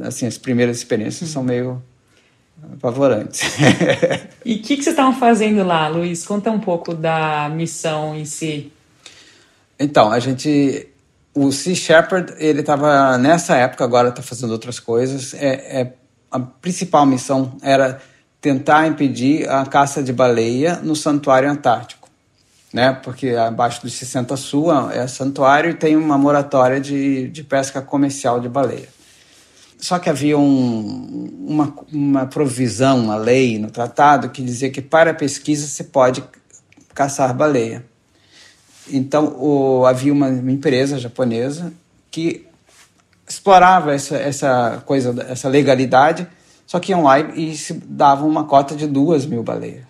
é 0.00 0.04
assim 0.04 0.26
as 0.26 0.36
primeiras 0.36 0.78
experiências 0.78 1.30
são 1.30 1.44
meio 1.44 1.80
apavorantes. 2.72 3.42
e 4.44 4.54
o 4.54 4.62
que, 4.62 4.76
que 4.76 4.82
vocês 4.82 4.88
estavam 4.88 5.14
fazendo 5.18 5.64
lá, 5.64 5.88
Luiz? 5.88 6.24
Conta 6.24 6.50
um 6.50 6.60
pouco 6.60 6.94
da 6.94 7.48
missão 7.48 8.14
em 8.14 8.24
si. 8.24 8.72
Então, 9.78 10.10
a 10.10 10.18
gente 10.18 10.88
o 11.34 11.52
Sea 11.52 11.74
Shepherd, 11.74 12.34
ele 12.38 12.60
estava 12.60 13.18
nessa 13.18 13.56
época, 13.56 13.84
agora 13.84 14.08
está 14.08 14.22
fazendo 14.22 14.52
outras 14.52 14.80
coisas. 14.80 15.34
É, 15.34 15.80
é, 15.80 15.92
a 16.30 16.40
principal 16.40 17.04
missão 17.04 17.56
era 17.62 18.00
tentar 18.40 18.86
impedir 18.86 19.48
a 19.48 19.64
caça 19.66 20.02
de 20.02 20.12
baleia 20.12 20.76
no 20.82 20.96
Santuário 20.96 21.50
Antártico 21.50 22.06
né? 22.76 22.92
Porque 22.92 23.30
abaixo 23.30 23.80
dos 23.80 23.94
60 23.94 24.36
sul 24.36 24.70
é 24.90 25.06
santuário 25.06 25.70
e 25.70 25.74
tem 25.74 25.96
uma 25.96 26.18
moratória 26.18 26.78
de, 26.78 27.26
de 27.28 27.42
pesca 27.42 27.80
comercial 27.80 28.38
de 28.38 28.50
baleia. 28.50 28.88
Só 29.78 29.98
que 29.98 30.08
havia 30.08 30.38
um, 30.38 31.28
uma, 31.46 31.74
uma 31.92 32.26
provisão, 32.26 32.98
uma 32.98 33.16
lei 33.16 33.58
no 33.58 33.70
tratado 33.70 34.30
que 34.30 34.42
dizia 34.42 34.70
que 34.70 34.80
para 34.80 35.12
pesquisa 35.12 35.66
se 35.66 35.84
pode 35.84 36.24
caçar 36.94 37.34
baleia. 37.34 37.84
Então 38.90 39.36
o, 39.38 39.84
havia 39.84 40.12
uma, 40.12 40.28
uma 40.28 40.52
empresa 40.52 40.98
japonesa 40.98 41.72
que 42.10 42.46
explorava 43.28 43.92
essa, 43.92 44.16
essa 44.16 44.82
coisa, 44.86 45.14
essa 45.28 45.48
legalidade, 45.48 46.26
só 46.66 46.80
que 46.80 46.92
iam 46.92 47.02
lá 47.02 47.18
e, 47.20 47.52
e 47.52 47.56
se 47.56 47.74
davam 47.74 48.28
uma 48.28 48.44
cota 48.44 48.74
de 48.74 48.86
duas 48.86 49.26
mil 49.26 49.42
baleias. 49.42 49.84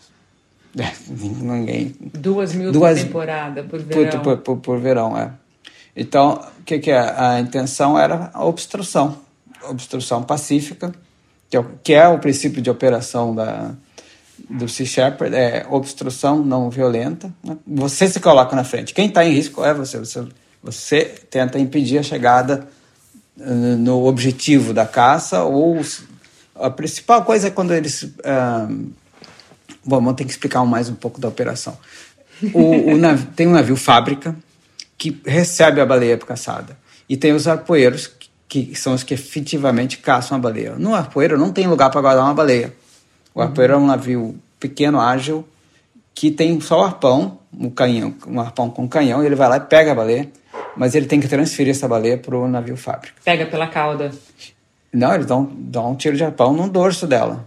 Ninguém. 1.09 1.95
Duas 2.01 2.55
mil 2.55 2.73
Duas, 2.73 2.99
por 2.99 3.07
temporada, 3.07 3.63
por 3.63 3.81
verão. 3.81 4.23
Por, 4.23 4.39
por, 4.39 4.57
por, 4.59 4.79
verão, 4.79 5.17
é. 5.17 5.31
Então, 5.95 6.45
o 6.61 6.63
que, 6.65 6.79
que 6.79 6.91
é? 6.91 6.99
A 6.99 7.41
intenção 7.41 7.99
era 7.99 8.31
a 8.35 8.45
obstrução. 8.45 9.19
Obstrução 9.69 10.23
pacífica, 10.23 10.93
que 11.51 11.57
é, 11.57 11.61
o, 11.61 11.65
que 11.83 11.93
é 11.93 12.09
o 12.09 12.19
princípio 12.19 12.61
de 12.61 12.71
operação 12.71 13.35
da, 13.35 13.73
do 14.49 14.69
Sea 14.69 14.87
Shepherd 14.87 15.35
é 15.35 15.67
obstrução 15.69 16.45
não 16.45 16.71
violenta. 16.71 17.33
Né? 17.43 17.57
Você 17.67 18.09
se 18.09 18.21
coloca 18.21 18.55
na 18.55 18.65
frente. 18.65 18.95
Quem 18.95 19.07
está 19.07 19.25
em 19.25 19.33
risco 19.33 19.65
é 19.65 19.73
você. 19.73 19.99
você. 19.99 20.27
Você 20.63 21.05
tenta 21.31 21.61
impedir 21.61 21.99
a 21.99 22.03
chegada 22.03 22.67
uh, 23.39 23.77
no 23.77 24.05
objetivo 24.05 24.73
da 24.73 24.85
caça 24.85 25.45
ou 25.45 25.81
a 26.57 26.71
principal 26.71 27.25
coisa 27.25 27.49
é 27.49 27.51
quando 27.51 27.73
eles 27.73 28.03
uh, 28.03 28.91
bom, 29.85 29.97
vamos 29.97 30.15
ter 30.15 30.25
que 30.25 30.31
explicar 30.31 30.65
mais 30.65 30.89
um 30.89 30.95
pouco 30.95 31.21
da 31.21 31.29
operação. 31.29 31.79
O, 32.53 32.93
o 32.93 32.99
nav... 32.99 33.23
tem 33.37 33.47
um 33.47 33.53
navio 33.53 33.77
fábrica 33.77 34.37
que 34.99 35.21
recebe 35.25 35.81
a 35.81 35.87
baleia 35.87 36.19
caçada 36.19 36.77
e 37.09 37.17
tem 37.17 37.33
os 37.33 37.47
arpoeiros 37.47 38.07
que, 38.65 38.75
são 38.75 38.95
os 38.95 39.03
que 39.03 39.15
efetivamente 39.15 39.99
caçam 39.99 40.37
a 40.37 40.41
baleia. 40.41 40.77
No 40.77 40.95
arpoeiro 40.95 41.39
não 41.39 41.53
tem 41.53 41.67
lugar 41.67 41.91
para 41.91 42.01
guardar 42.01 42.25
uma 42.25 42.35
baleia. 42.35 42.73
O 43.35 43.43
arpoeiro 43.43 43.75
é 43.75 43.77
um 43.77 43.87
navio 43.87 44.39
pequeno, 44.59 45.01
ágil, 45.01 45.47
que 46.15 46.31
tem 46.31 46.59
só 46.61 46.81
o 46.81 46.85
arpão, 46.85 47.39
um 47.53 47.69
canhão, 47.69 48.15
um 48.27 48.41
arpão 48.41 48.71
com 48.71 48.89
canhão, 48.89 49.23
e 49.23 49.27
ele 49.27 49.35
vai 49.35 49.49
lá 49.49 49.59
e 49.59 49.61
pega 49.61 49.93
a 49.93 49.95
baleia, 49.95 50.29
mas 50.77 50.95
ele 50.95 51.07
tem 51.07 51.21
que 51.21 51.29
transferir 51.29 51.73
essa 51.73 51.87
baleia 51.87 52.17
para 52.17 52.37
o 52.37 52.49
navio 52.49 52.77
fábrica. 52.77 53.15
Pega 53.25 53.47
pela 53.47 53.67
cauda. 53.67 54.11
Não, 54.93 55.15
eles 55.15 55.27
dão, 55.27 55.51
dão 55.53 55.93
um 55.93 55.95
tiro 55.95 56.17
de 56.17 56.25
arpão 56.25 56.55
no 56.55 56.69
dorso 56.69 57.07
dela. 57.07 57.47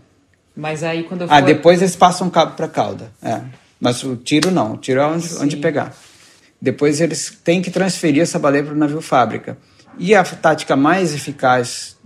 Mas 0.55 0.83
aí 0.83 1.03
quando 1.03 1.21
eu 1.21 1.25
ah, 1.25 1.29
for... 1.29 1.35
Ah, 1.35 1.41
depois 1.41 1.81
eles 1.81 1.95
passam 1.95 2.27
um 2.27 2.29
cabo 2.29 2.55
para 2.55 2.67
a 2.67 2.69
cauda. 2.69 3.11
É. 3.23 3.41
Mas 3.79 4.03
o 4.03 4.15
tiro 4.15 4.51
não, 4.51 4.73
o 4.73 4.77
tiro 4.77 4.99
é 4.99 5.05
onde, 5.07 5.35
onde 5.37 5.57
pegar. 5.57 5.95
Depois 6.61 6.99
eles 6.99 7.39
têm 7.43 7.61
que 7.61 7.71
transferir 7.71 8.21
essa 8.21 8.37
baleia 8.37 8.63
para 8.63 8.73
o 8.73 8.77
navio 8.77 9.01
fábrica. 9.01 9.57
E 9.99 10.15
a 10.15 10.23
tática 10.23 10.75
mais 10.75 11.13
eficaz 11.13 11.97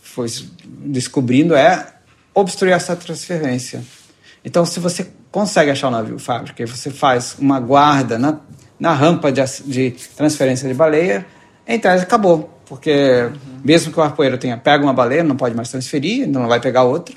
foi 0.00 0.28
descobrindo 0.64 1.56
é 1.56 1.94
obstruir 2.32 2.72
essa 2.72 2.94
transferência. 2.94 3.82
Então, 4.44 4.64
se 4.64 4.78
você 4.78 5.08
consegue 5.32 5.72
achar 5.72 5.88
o 5.88 5.90
navio 5.90 6.18
fábrica 6.18 6.62
e 6.62 6.66
você 6.66 6.90
faz 6.90 7.34
uma 7.40 7.58
guarda 7.58 8.18
na, 8.18 8.38
na 8.78 8.92
rampa 8.92 9.32
de, 9.32 9.42
de 9.64 9.90
transferência 10.16 10.68
de 10.68 10.74
baleia, 10.74 11.26
em 11.66 11.78
tese 11.78 12.04
acabou. 12.04 12.50
Porque 12.66 12.92
uhum. 12.92 13.60
mesmo 13.64 13.92
que 13.92 13.98
o 13.98 14.02
arpoeiro 14.02 14.38
tenha 14.38 14.56
pega 14.56 14.84
uma 14.84 14.92
baleia, 14.92 15.24
não 15.24 15.36
pode 15.36 15.56
mais 15.56 15.68
transferir, 15.70 16.28
não 16.28 16.46
vai 16.46 16.60
pegar 16.60 16.84
outra. 16.84 17.14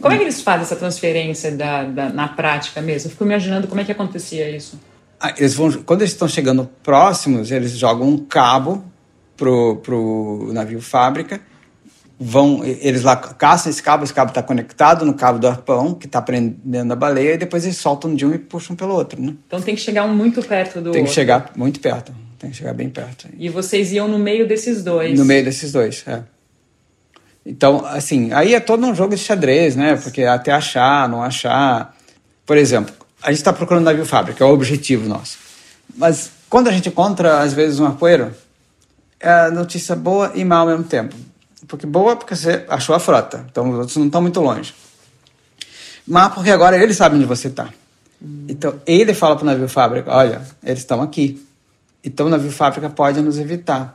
Como 0.00 0.14
é 0.14 0.18
que 0.18 0.24
eles 0.24 0.42
fazem 0.42 0.62
essa 0.62 0.76
transferência 0.76 1.50
da, 1.50 1.84
da, 1.84 2.08
na 2.08 2.28
prática 2.28 2.80
mesmo? 2.80 3.08
Eu 3.08 3.10
fico 3.12 3.24
imaginando 3.24 3.66
como 3.68 3.80
é 3.80 3.84
que 3.84 3.92
acontecia 3.92 4.48
isso. 4.54 4.78
Ah, 5.18 5.34
eles 5.36 5.54
vão, 5.54 5.70
quando 5.84 6.02
eles 6.02 6.12
estão 6.12 6.28
chegando 6.28 6.68
próximos, 6.82 7.50
eles 7.50 7.72
jogam 7.72 8.08
um 8.08 8.18
cabo 8.18 8.84
pro, 9.40 9.76
pro 9.76 10.50
navio 10.52 10.82
fábrica, 10.82 11.40
vão, 12.18 12.62
eles 12.62 13.02
lá 13.02 13.16
caçam 13.16 13.70
esse 13.70 13.82
cabo, 13.82 14.04
esse 14.04 14.12
cabo 14.12 14.28
está 14.28 14.42
conectado 14.42 15.06
no 15.06 15.14
cabo 15.14 15.38
do 15.38 15.48
arpão, 15.48 15.94
que 15.94 16.04
está 16.04 16.20
prendendo 16.20 16.92
a 16.92 16.96
baleia, 16.96 17.32
e 17.34 17.38
depois 17.38 17.64
eles 17.64 17.78
soltam 17.78 18.14
de 18.14 18.26
um 18.26 18.34
e 18.34 18.38
puxam 18.38 18.76
pelo 18.76 18.94
outro, 18.94 19.20
né? 19.20 19.34
Então 19.46 19.62
tem 19.62 19.74
que 19.74 19.80
chegar 19.80 20.04
um 20.04 20.14
muito 20.14 20.42
perto 20.42 20.82
do 20.82 20.90
Tem 20.90 21.04
que 21.04 21.08
outro. 21.08 21.14
chegar 21.14 21.52
muito 21.56 21.80
perto, 21.80 22.12
tem 22.38 22.50
que 22.50 22.56
chegar 22.58 22.74
bem 22.74 22.90
perto. 22.90 23.28
E 23.38 23.48
vocês 23.48 23.90
iam 23.92 24.06
no 24.06 24.18
meio 24.18 24.46
desses 24.46 24.84
dois? 24.84 25.18
No 25.18 25.24
meio 25.24 25.42
desses 25.42 25.72
dois, 25.72 26.04
é. 26.06 26.22
Então, 27.46 27.86
assim, 27.86 28.30
aí 28.34 28.54
é 28.54 28.60
todo 28.60 28.84
um 28.86 28.94
jogo 28.94 29.14
de 29.14 29.22
xadrez, 29.22 29.74
né? 29.74 29.96
Porque 29.96 30.24
até 30.24 30.52
achar, 30.52 31.08
não 31.08 31.22
achar. 31.22 31.96
Por 32.44 32.58
exemplo, 32.58 32.94
a 33.22 33.30
gente 33.30 33.38
está 33.38 33.54
procurando 33.54 33.84
navio 33.84 34.04
fábrica, 34.04 34.44
é 34.44 34.46
o 34.46 34.52
objetivo 34.52 35.08
nosso. 35.08 35.38
Mas 35.96 36.30
quando 36.50 36.68
a 36.68 36.72
gente 36.72 36.90
encontra, 36.90 37.40
às 37.40 37.54
vezes, 37.54 37.80
um 37.80 37.86
arpoeiro, 37.86 38.32
é 39.20 39.50
notícia 39.50 39.94
boa 39.94 40.32
e 40.34 40.44
má 40.44 40.56
ao 40.56 40.66
mesmo 40.66 40.84
tempo. 40.84 41.14
Porque 41.68 41.86
boa 41.86 42.16
porque 42.16 42.34
você 42.34 42.64
achou 42.68 42.94
a 42.94 42.98
frota, 42.98 43.44
então 43.50 43.70
os 43.70 43.78
outros 43.78 43.96
não 43.98 44.06
estão 44.06 44.22
muito 44.22 44.40
longe. 44.40 44.74
Má 46.06 46.30
porque 46.30 46.50
agora 46.50 46.82
eles 46.82 46.96
sabem 46.96 47.18
onde 47.18 47.28
você 47.28 47.48
está. 47.48 47.68
Então 48.48 48.80
ele 48.86 49.14
fala 49.14 49.36
para 49.36 49.42
o 49.42 49.46
navio 49.46 49.68
fábrica: 49.68 50.10
olha, 50.10 50.42
eles 50.64 50.80
estão 50.80 51.00
aqui. 51.02 51.46
Então 52.02 52.26
o 52.26 52.28
navio 52.30 52.50
fábrica 52.50 52.88
pode 52.88 53.20
nos 53.20 53.38
evitar. 53.38 53.94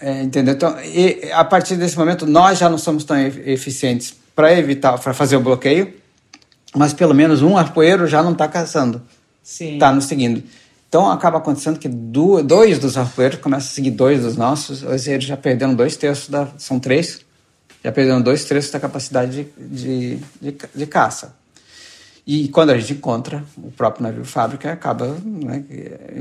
É, 0.00 0.22
entendeu? 0.22 0.54
Então, 0.54 0.80
e, 0.80 1.30
a 1.32 1.44
partir 1.44 1.76
desse 1.76 1.98
momento, 1.98 2.24
nós 2.24 2.58
já 2.58 2.68
não 2.68 2.78
somos 2.78 3.04
tão 3.04 3.18
eficientes 3.18 4.14
para 4.34 4.56
evitar, 4.56 4.96
para 4.98 5.12
fazer 5.12 5.36
o 5.36 5.40
bloqueio, 5.40 5.92
mas 6.74 6.92
pelo 6.92 7.12
menos 7.12 7.42
um 7.42 7.56
arpoeiro 7.56 8.06
já 8.06 8.22
não 8.22 8.32
está 8.32 8.46
caçando. 8.46 9.02
Está 9.74 9.92
nos 9.92 10.04
seguindo. 10.04 10.42
Então 10.88 11.10
acaba 11.10 11.38
acontecendo 11.38 11.78
que 11.78 11.88
dois 11.88 12.78
dos 12.78 12.96
arpoeiros 12.96 13.38
começam 13.38 13.68
a 13.68 13.72
seguir 13.72 13.90
dois 13.90 14.22
dos 14.22 14.36
nossos, 14.36 14.78
seja, 14.78 15.12
eles 15.12 15.24
já 15.24 15.36
perderam 15.36 15.74
dois 15.74 15.96
terços 15.96 16.28
da. 16.28 16.48
São 16.56 16.80
três, 16.80 17.20
já 17.84 17.92
perderam 17.92 18.22
dois 18.22 18.44
terços 18.44 18.70
da 18.70 18.80
capacidade 18.80 19.44
de, 19.44 19.52
de, 19.58 20.16
de, 20.40 20.58
de 20.74 20.86
caça. 20.86 21.36
E 22.26 22.48
quando 22.48 22.70
a 22.70 22.78
gente 22.78 22.94
encontra 22.94 23.44
o 23.56 23.70
próprio 23.70 24.02
navio 24.02 24.24
fábrica, 24.24 24.72
acaba 24.72 25.16
né, 25.24 25.64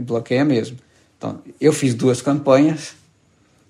bloqueia 0.01 0.43
mesmo. 0.43 0.77
Então, 1.17 1.39
eu 1.59 1.74
fiz 1.74 1.93
duas 1.93 2.21
campanhas, 2.21 2.93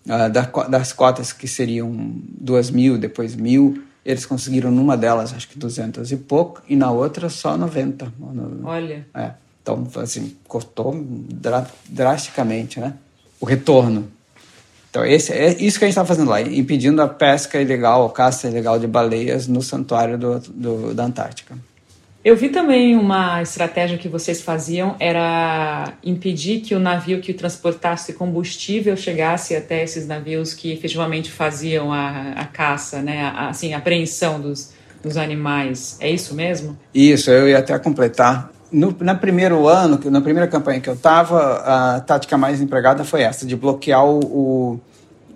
uh, 0.05 0.69
das 0.69 0.93
cotas 0.93 1.31
que 1.31 1.47
seriam 1.47 1.91
duas 2.39 2.69
mil, 2.69 2.97
depois 2.97 3.35
mil, 3.35 3.83
eles 4.05 4.25
conseguiram 4.25 4.69
numa 4.69 4.95
delas 4.95 5.33
acho 5.33 5.47
que 5.47 5.57
duzentas 5.57 6.11
e 6.11 6.17
pouco, 6.17 6.61
e 6.67 6.75
na 6.75 6.91
outra 6.91 7.29
só 7.29 7.57
90. 7.57 8.13
Olha. 8.63 9.07
É. 9.13 9.31
Então, 9.67 10.01
assim, 10.01 10.33
cortou 10.47 10.95
dra 11.03 11.67
drasticamente 11.89 12.79
né? 12.79 12.93
o 13.39 13.45
retorno. 13.45 14.07
Então, 14.89 15.05
esse, 15.05 15.33
é 15.33 15.49
isso 15.61 15.77
que 15.77 15.83
a 15.83 15.87
gente 15.87 15.97
está 15.97 16.05
fazendo 16.05 16.29
lá, 16.29 16.41
impedindo 16.41 17.01
a 17.01 17.07
pesca 17.07 17.61
ilegal, 17.61 18.05
a 18.05 18.09
caça 18.09 18.47
ilegal 18.47 18.79
de 18.79 18.87
baleias 18.87 19.45
no 19.45 19.61
santuário 19.61 20.17
do, 20.17 20.39
do, 20.39 20.93
da 20.93 21.03
Antártica. 21.03 21.57
Eu 22.23 22.35
vi 22.35 22.49
também 22.49 22.95
uma 22.95 23.41
estratégia 23.41 23.97
que 23.97 24.07
vocês 24.07 24.41
faziam 24.41 24.95
era 24.99 25.93
impedir 26.03 26.61
que 26.61 26.73
o 26.73 26.79
navio 26.79 27.21
que 27.21 27.33
transportasse 27.33 28.13
combustível 28.13 28.97
chegasse 28.97 29.55
até 29.55 29.83
esses 29.83 30.07
navios 30.07 30.53
que 30.53 30.71
efetivamente 30.71 31.29
faziam 31.29 31.93
a, 31.93 32.31
a 32.31 32.45
caça, 32.45 33.01
né? 33.01 33.21
A, 33.21 33.49
assim, 33.49 33.73
a 33.73 33.77
apreensão 33.77 34.41
dos, 34.41 34.73
dos 35.03 35.15
animais. 35.15 35.97
É 36.01 36.09
isso 36.09 36.33
mesmo? 36.33 36.77
Isso, 36.93 37.29
eu 37.29 37.47
ia 37.47 37.59
até 37.59 37.77
completar. 37.79 38.51
No, 38.71 38.95
no 38.99 39.17
primeiro 39.17 39.67
ano, 39.67 39.99
na 40.11 40.21
primeira 40.21 40.47
campanha 40.47 40.81
que 40.81 40.89
eu 40.89 40.93
estava, 40.93 41.95
a 41.95 42.01
tática 42.01 42.37
mais 42.37 42.61
empregada 42.61 43.03
foi 43.03 43.21
essa, 43.21 43.45
de 43.45 43.55
bloquear 43.55 44.05
o, 44.05 44.79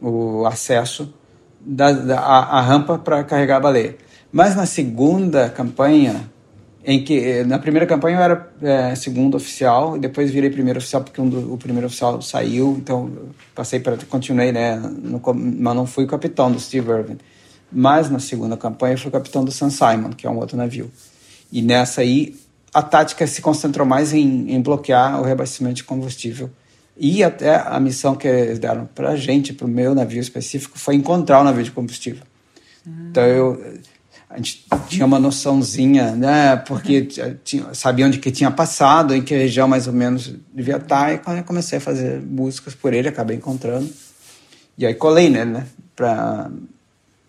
o, 0.02 0.40
o 0.42 0.46
acesso 0.46 1.14
da, 1.60 1.92
da 1.92 2.20
a, 2.20 2.60
a 2.60 2.62
rampa 2.62 2.98
para 2.98 3.24
carregar 3.24 3.58
a 3.58 3.60
baleia. 3.62 3.96
Mas 4.32 4.56
na 4.56 4.66
segunda 4.66 5.50
campanha, 5.50 6.30
em 6.84 7.04
que 7.04 7.20
eh, 7.20 7.44
na 7.44 7.60
primeira 7.60 7.86
campanha 7.86 8.18
eu 8.18 8.24
era 8.24 8.52
é, 8.62 8.96
segundo 8.96 9.36
oficial 9.36 9.96
e 9.96 10.00
depois 10.00 10.32
virei 10.32 10.50
primeiro 10.50 10.80
oficial 10.80 11.04
porque 11.04 11.22
um 11.22 11.30
do, 11.30 11.54
o 11.54 11.58
primeiro 11.58 11.88
oficial 11.88 12.22
saiu 12.22 12.76
então 12.78 13.12
passei 13.54 13.80
para 13.80 13.98
continuei 14.10 14.52
né 14.52 14.78
no, 14.78 15.22
mas 15.36 15.76
não 15.76 15.86
fui 15.86 16.08
capitão 16.08 16.52
do 16.52 16.60
Steve 16.60 16.90
Irwin 16.90 17.18
mas 17.72 18.10
na 18.10 18.20
segunda 18.20 18.58
campanha 18.58 18.96
eu 18.96 18.98
fui 18.98 19.12
capitão 19.12 19.46
do 19.46 19.52
Sun 19.52 19.70
Simon 19.70 20.10
que 20.10 20.26
é 20.26 20.30
um 20.30 20.38
outro 20.38 20.58
navio 20.58 20.90
e 21.52 21.62
nessa 21.62 22.02
aí 22.02 22.36
a 22.74 22.82
tática 22.82 23.26
se 23.28 23.42
concentrou 23.42 23.86
mais 23.86 24.14
em, 24.14 24.52
em 24.52 24.62
bloquear 24.62 25.20
o 25.20 25.24
reabastecimento 25.24 25.76
de 25.76 25.84
combustível 25.84 26.50
e 26.98 27.24
até 27.24 27.56
a 27.56 27.80
missão 27.80 28.16
que 28.16 28.28
eles 28.28 28.60
deram 28.60 28.88
para 28.94 29.12
a 29.12 29.18
gente 29.18 29.54
para 29.54 29.66
o 29.66 29.70
meu 29.70 29.96
navio 29.96 30.22
específico 30.22 30.78
foi 30.78 30.96
encontrar 30.96 31.42
o 31.42 31.44
navio 31.44 31.64
de 31.64 31.72
combustível 31.72 32.24
então 32.86 33.24
eu 33.24 33.82
a 34.32 34.38
gente 34.38 34.66
tinha 34.88 35.06
uma 35.06 35.20
noçãozinha, 35.20 36.16
né? 36.16 36.56
Porque 36.56 37.02
tinha, 37.44 37.74
sabia 37.74 38.08
onde 38.08 38.18
que 38.18 38.32
tinha 38.32 38.50
passado, 38.50 39.14
em 39.14 39.22
que 39.22 39.36
região 39.36 39.68
mais 39.68 39.88
ou 39.88 39.94
menos 39.94 40.34
devia 40.54 40.78
estar. 40.78 41.14
E 41.14 41.18
quando 41.18 41.40
eu 41.40 41.44
comecei 41.44 41.80
a 41.80 41.82
fazer 41.82 42.22
buscas 42.22 42.74
por 42.74 42.94
ele, 42.94 43.10
acabei 43.10 43.36
encontrando. 43.36 43.90
E 44.78 44.86
aí 44.86 44.94
colei 44.94 45.30
nele, 45.30 45.52
né? 45.52 45.68
Pra, 45.94 46.50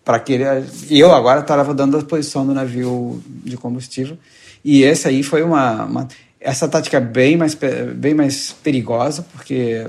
para 0.05 0.17
que 0.19 0.31
ele. 0.31 0.45
Eu 0.89 1.13
agora 1.13 1.41
estava 1.41 1.73
dando 1.73 1.97
a 1.97 2.03
posição 2.03 2.45
do 2.45 2.53
navio 2.53 3.21
de 3.27 3.57
combustível. 3.57 4.17
E 4.63 4.83
esse 4.83 5.07
aí 5.07 5.23
foi 5.23 5.43
uma. 5.43 5.85
uma 5.85 6.07
essa 6.39 6.67
tática 6.67 6.97
é 6.97 6.99
bem 6.99 7.37
mais, 7.37 7.57
bem 7.95 8.13
mais 8.13 8.51
perigosa, 8.51 9.25
porque 9.31 9.87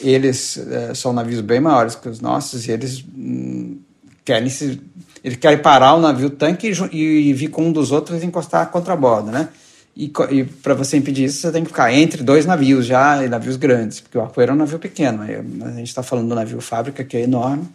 eles 0.00 0.56
é, 0.56 0.94
são 0.94 1.12
navios 1.12 1.40
bem 1.40 1.60
maiores 1.60 1.94
que 1.94 2.08
os 2.08 2.20
nossos 2.20 2.66
e 2.66 2.70
eles 2.70 3.04
hum, 3.14 3.78
querem 4.24 4.48
se 4.48 4.80
ele 5.22 5.36
quer 5.36 5.60
parar 5.62 5.94
o 5.94 6.00
navio 6.00 6.30
tanque 6.30 6.70
e, 6.92 7.30
e 7.30 7.32
vir 7.32 7.48
com 7.48 7.66
um 7.66 7.72
dos 7.72 7.90
outros 7.90 8.22
e 8.22 8.26
encostar 8.26 8.70
contra 8.70 8.92
a 8.92 8.96
borda, 8.96 9.30
né? 9.30 9.48
E, 9.96 10.12
e 10.30 10.44
para 10.44 10.74
você 10.74 10.96
impedir 10.96 11.24
isso, 11.24 11.40
você 11.40 11.52
tem 11.52 11.62
que 11.62 11.68
ficar 11.68 11.92
entre 11.92 12.22
dois 12.22 12.44
navios 12.44 12.84
já, 12.84 13.24
e 13.24 13.28
navios 13.28 13.56
grandes, 13.56 14.00
porque 14.00 14.18
o 14.18 14.20
arpoeiro 14.20 14.52
é 14.52 14.54
um 14.54 14.58
navio 14.58 14.78
pequeno. 14.78 15.22
A 15.22 15.70
gente 15.70 15.88
está 15.88 16.02
falando 16.02 16.28
do 16.28 16.34
navio 16.34 16.60
fábrica, 16.60 17.04
que 17.04 17.16
é 17.16 17.22
enorme, 17.22 17.66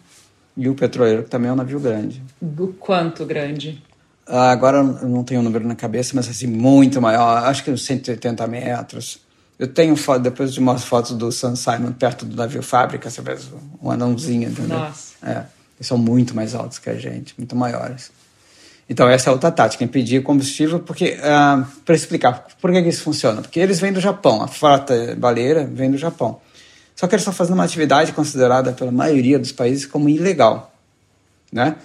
e 0.56 0.68
o 0.68 0.74
petroleiro, 0.74 1.24
que 1.24 1.30
também 1.30 1.48
é 1.48 1.52
um 1.52 1.56
navio 1.56 1.80
grande. 1.80 2.22
Do 2.40 2.68
quanto 2.78 3.24
grande? 3.24 3.82
Ah, 4.26 4.50
agora 4.50 4.78
eu 4.78 5.08
não 5.08 5.24
tenho 5.24 5.40
o 5.40 5.42
um 5.42 5.44
número 5.44 5.66
na 5.66 5.74
cabeça, 5.74 6.12
mas 6.14 6.28
assim, 6.28 6.46
muito 6.46 7.00
maior, 7.00 7.44
acho 7.44 7.64
que 7.64 7.70
uns 7.70 7.84
180 7.84 8.46
metros. 8.46 9.20
Eu 9.58 9.68
tenho 9.68 9.94
foto, 9.96 10.22
depois 10.22 10.54
de 10.54 10.60
umas 10.60 10.84
fotos 10.84 11.12
do 11.12 11.30
Sun 11.30 11.54
Simon 11.54 11.92
perto 11.92 12.24
do 12.24 12.34
navio 12.36 12.62
fábrica, 12.62 13.10
você 13.10 13.20
vê 13.20 13.36
um 13.82 13.90
anãozinho, 13.90 14.48
entendeu? 14.48 14.78
Nossa. 14.78 15.14
É. 15.22 15.44
Eles 15.76 15.86
são 15.86 15.98
muito 15.98 16.34
mais 16.34 16.54
altos 16.54 16.78
que 16.78 16.88
a 16.88 16.94
gente, 16.94 17.34
muito 17.36 17.54
maiores. 17.56 18.10
Então, 18.88 19.08
essa 19.08 19.30
é 19.30 19.32
outra 19.32 19.52
tática, 19.52 19.84
impedir 19.84 20.22
combustível, 20.22 20.80
porque, 20.80 21.16
uh, 21.18 21.64
para 21.84 21.94
explicar 21.94 22.46
por 22.60 22.72
que, 22.72 22.82
que 22.82 22.88
isso 22.88 23.02
funciona. 23.02 23.40
Porque 23.40 23.60
eles 23.60 23.78
vêm 23.78 23.92
do 23.92 24.00
Japão, 24.00 24.42
a 24.42 24.48
frota 24.48 25.14
baleira 25.16 25.64
vem 25.64 25.90
do 25.90 25.96
Japão. 25.96 26.40
Só 26.96 27.06
que 27.06 27.14
eles 27.14 27.22
estão 27.22 27.32
fazendo 27.32 27.54
uma 27.54 27.64
atividade 27.64 28.12
considerada 28.12 28.72
pela 28.72 28.90
maioria 28.90 29.38
dos 29.38 29.52
países 29.52 29.86
como 29.86 30.08
ilegal. 30.08 30.74
Né? 31.52 31.76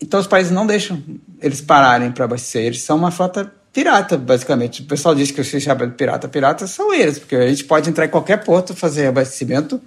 Então, 0.00 0.20
os 0.20 0.26
países 0.26 0.52
não 0.52 0.66
deixam 0.66 1.02
eles 1.40 1.60
pararem 1.60 2.10
para 2.12 2.24
abastecer. 2.24 2.64
Eles 2.64 2.82
são 2.82 2.96
uma 2.96 3.10
frota 3.10 3.52
pirata, 3.72 4.16
basicamente. 4.16 4.82
O 4.82 4.86
pessoal 4.86 5.14
diz 5.14 5.30
que 5.30 5.40
os 5.40 5.46
se 5.48 5.60
chama 5.60 5.86
de 5.86 5.94
pirata, 5.94 6.28
pirata 6.28 6.66
são 6.66 6.92
eles, 6.92 7.18
porque 7.18 7.36
a 7.36 7.48
gente 7.48 7.64
pode 7.64 7.88
entrar 7.88 8.06
em 8.06 8.08
qualquer 8.08 8.44
porto 8.44 8.74
fazer 8.74 9.06
abastecimento. 9.06 9.80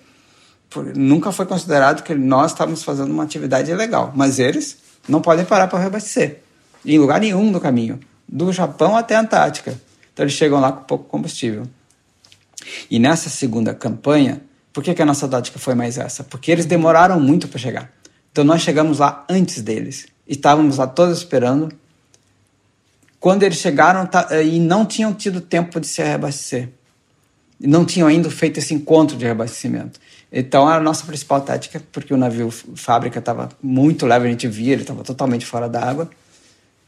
Nunca 0.95 1.31
foi 1.31 1.45
considerado 1.45 2.03
que 2.03 2.13
nós 2.15 2.51
estávamos 2.51 2.83
fazendo 2.83 3.11
uma 3.11 3.23
atividade 3.23 3.69
ilegal, 3.69 4.13
mas 4.15 4.39
eles 4.39 4.77
não 5.07 5.21
podem 5.21 5.43
parar 5.43 5.67
para 5.67 5.79
reabastecer. 5.79 6.39
Em 6.85 6.97
lugar 6.97 7.19
nenhum 7.19 7.51
do 7.51 7.59
caminho. 7.59 7.99
Do 8.27 8.51
Japão 8.53 8.95
até 8.95 9.15
a 9.15 9.19
Antártica. 9.19 9.77
Então 10.13 10.23
eles 10.23 10.33
chegam 10.33 10.61
lá 10.61 10.71
com 10.71 10.83
pouco 10.85 11.05
combustível. 11.05 11.63
E 12.89 12.99
nessa 12.99 13.29
segunda 13.29 13.73
campanha, 13.73 14.41
por 14.71 14.83
que, 14.83 14.93
que 14.93 15.01
a 15.01 15.05
nossa 15.05 15.27
tática 15.27 15.59
foi 15.59 15.75
mais 15.75 15.97
essa? 15.97 16.23
Porque 16.23 16.51
eles 16.51 16.65
demoraram 16.65 17.19
muito 17.19 17.47
para 17.47 17.59
chegar. 17.59 17.91
Então 18.31 18.43
nós 18.43 18.61
chegamos 18.61 18.99
lá 18.99 19.25
antes 19.29 19.61
deles. 19.61 20.07
Estávamos 20.27 20.77
lá 20.77 20.87
todos 20.87 21.17
esperando. 21.17 21.71
Quando 23.19 23.43
eles 23.43 23.57
chegaram 23.57 24.05
tá, 24.05 24.41
e 24.41 24.59
não 24.59 24.85
tinham 24.85 25.13
tido 25.13 25.41
tempo 25.41 25.79
de 25.79 25.87
se 25.87 26.01
reabastecer. 26.01 26.69
Não 27.59 27.85
tinham 27.85 28.07
ainda 28.07 28.29
feito 28.31 28.57
esse 28.57 28.73
encontro 28.73 29.15
de 29.15 29.25
reabastecimento. 29.25 29.99
Então, 30.31 30.67
a 30.67 30.79
nossa 30.79 31.05
principal 31.05 31.41
tática, 31.41 31.81
porque 31.91 32.13
o 32.13 32.17
navio 32.17 32.49
fábrica 32.49 33.19
estava 33.19 33.49
muito 33.61 34.05
leve, 34.05 34.27
a 34.27 34.31
gente 34.31 34.47
via, 34.47 34.73
ele 34.73 34.83
estava 34.83 35.03
totalmente 35.03 35.45
fora 35.45 35.67
d'água, 35.67 36.09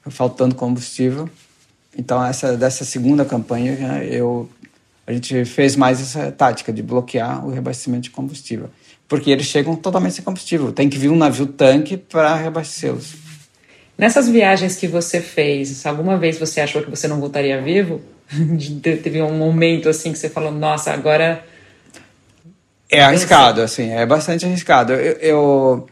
faltando 0.09 0.55
combustível. 0.55 1.29
Então, 1.95 2.23
essa, 2.25 2.55
dessa 2.55 2.85
segunda 2.85 3.25
campanha, 3.25 4.01
eu, 4.03 4.49
a 5.05 5.11
gente 5.11 5.43
fez 5.43 5.75
mais 5.75 6.01
essa 6.01 6.31
tática 6.31 6.71
de 6.71 6.81
bloquear 6.81 7.45
o 7.45 7.51
reabastecimento 7.51 8.03
de 8.03 8.11
combustível. 8.11 8.69
Porque 9.07 9.29
eles 9.31 9.45
chegam 9.45 9.75
totalmente 9.75 10.15
sem 10.15 10.23
combustível. 10.23 10.71
Tem 10.71 10.89
que 10.89 10.97
vir 10.97 11.09
um 11.09 11.15
navio 11.15 11.45
tanque 11.45 11.97
para 11.97 12.35
reabastecê-los. 12.35 13.15
Nessas 13.97 14.27
viagens 14.27 14.75
que 14.75 14.87
você 14.87 15.21
fez, 15.21 15.85
alguma 15.85 16.17
vez 16.17 16.39
você 16.39 16.61
achou 16.61 16.81
que 16.81 16.89
você 16.89 17.07
não 17.07 17.19
voltaria 17.19 17.61
vivo? 17.61 18.01
Teve 18.81 19.21
um 19.21 19.37
momento 19.37 19.87
assim 19.89 20.11
que 20.11 20.17
você 20.17 20.29
falou, 20.29 20.51
nossa, 20.51 20.91
agora 20.91 21.43
é 22.93 23.01
arriscado, 23.01 23.59
assim, 23.59 23.89
é 23.89 24.05
bastante 24.05 24.45
arriscado. 24.45 24.93
Eu, 24.93 25.13
eu, 25.13 25.87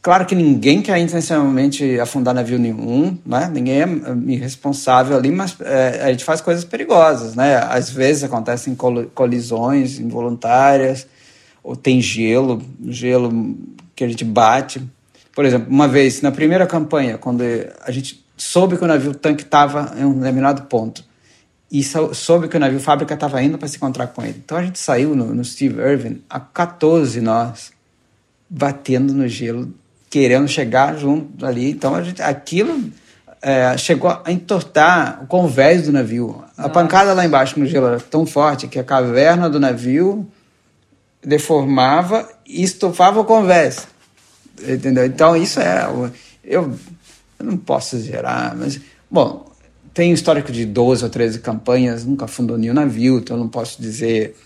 claro 0.00 0.24
que 0.24 0.34
ninguém 0.34 0.80
quer 0.80 0.96
intencionalmente 0.96 2.00
afundar 2.00 2.32
navio 2.32 2.58
nenhum, 2.58 3.18
né? 3.26 3.50
Ninguém 3.52 3.82
é 3.82 3.86
irresponsável 4.26 5.18
ali, 5.18 5.30
mas 5.30 5.54
é, 5.60 6.00
a 6.02 6.10
gente 6.10 6.24
faz 6.24 6.40
coisas 6.40 6.64
perigosas, 6.64 7.34
né? 7.34 7.56
Às 7.56 7.90
vezes 7.90 8.24
acontecem 8.24 8.74
colisões 9.14 9.98
involuntárias, 9.98 11.06
ou 11.68 11.76
tem 11.76 12.00
gelo, 12.00 12.62
gelo 12.86 13.54
que 13.94 14.02
a 14.02 14.08
gente 14.08 14.24
bate. 14.24 14.82
Por 15.34 15.44
exemplo, 15.44 15.68
uma 15.68 15.86
vez, 15.86 16.22
na 16.22 16.32
primeira 16.32 16.66
campanha, 16.66 17.18
quando 17.18 17.42
a 17.82 17.90
gente 17.90 18.24
soube 18.38 18.78
que 18.78 18.84
o 18.84 18.86
navio 18.86 19.14
tanque 19.14 19.42
estava 19.42 19.94
em 19.98 20.02
um 20.02 20.14
determinado 20.14 20.62
ponto, 20.62 21.04
e 21.70 21.82
soube 21.82 22.48
que 22.48 22.56
o 22.56 22.60
navio 22.60 22.80
fábrica 22.80 23.12
estava 23.12 23.42
indo 23.42 23.58
para 23.58 23.68
se 23.68 23.76
encontrar 23.76 24.06
com 24.06 24.22
ele. 24.22 24.40
Então 24.42 24.56
a 24.56 24.62
gente 24.62 24.78
saiu 24.78 25.14
no, 25.14 25.34
no 25.34 25.44
Steve 25.44 25.78
Irwin 25.78 26.22
a 26.30 26.40
14 26.40 27.20
nós, 27.20 27.70
batendo 28.48 29.12
no 29.12 29.28
gelo, 29.28 29.70
querendo 30.08 30.48
chegar 30.48 30.96
junto 30.96 31.44
ali. 31.44 31.70
Então 31.70 31.94
a 31.94 32.02
gente, 32.02 32.22
aquilo 32.22 32.90
é, 33.42 33.76
chegou 33.76 34.08
a 34.24 34.32
entortar 34.32 35.22
o 35.22 35.26
convés 35.26 35.82
do 35.82 35.92
navio. 35.92 36.28
Nossa. 36.28 36.52
A 36.56 36.68
pancada 36.70 37.12
lá 37.12 37.26
embaixo 37.26 37.60
no 37.60 37.66
gelo 37.66 37.88
era 37.88 38.00
tão 38.00 38.24
forte 38.24 38.66
que 38.66 38.78
a 38.78 38.84
caverna 38.84 39.50
do 39.50 39.60
navio 39.60 40.26
deformava 41.28 42.26
e 42.46 42.62
estufava 42.62 43.20
o 43.20 43.24
convés. 43.24 43.86
Entendeu? 44.66 45.04
Então 45.04 45.36
isso 45.36 45.60
é. 45.60 45.84
Eu, 46.42 46.72
eu 47.38 47.44
não 47.44 47.56
posso 47.56 47.96
exagerar, 47.96 48.56
mas. 48.56 48.80
Bom, 49.10 49.50
tem 49.92 50.12
histórico 50.12 50.50
de 50.50 50.64
12 50.64 51.04
ou 51.04 51.10
13 51.10 51.40
campanhas, 51.40 52.04
nunca 52.04 52.26
fundou 52.26 52.56
nenhum 52.56 52.74
navio, 52.74 53.18
então 53.18 53.36
não 53.36 53.48
posso 53.48 53.80
dizer 53.80 54.36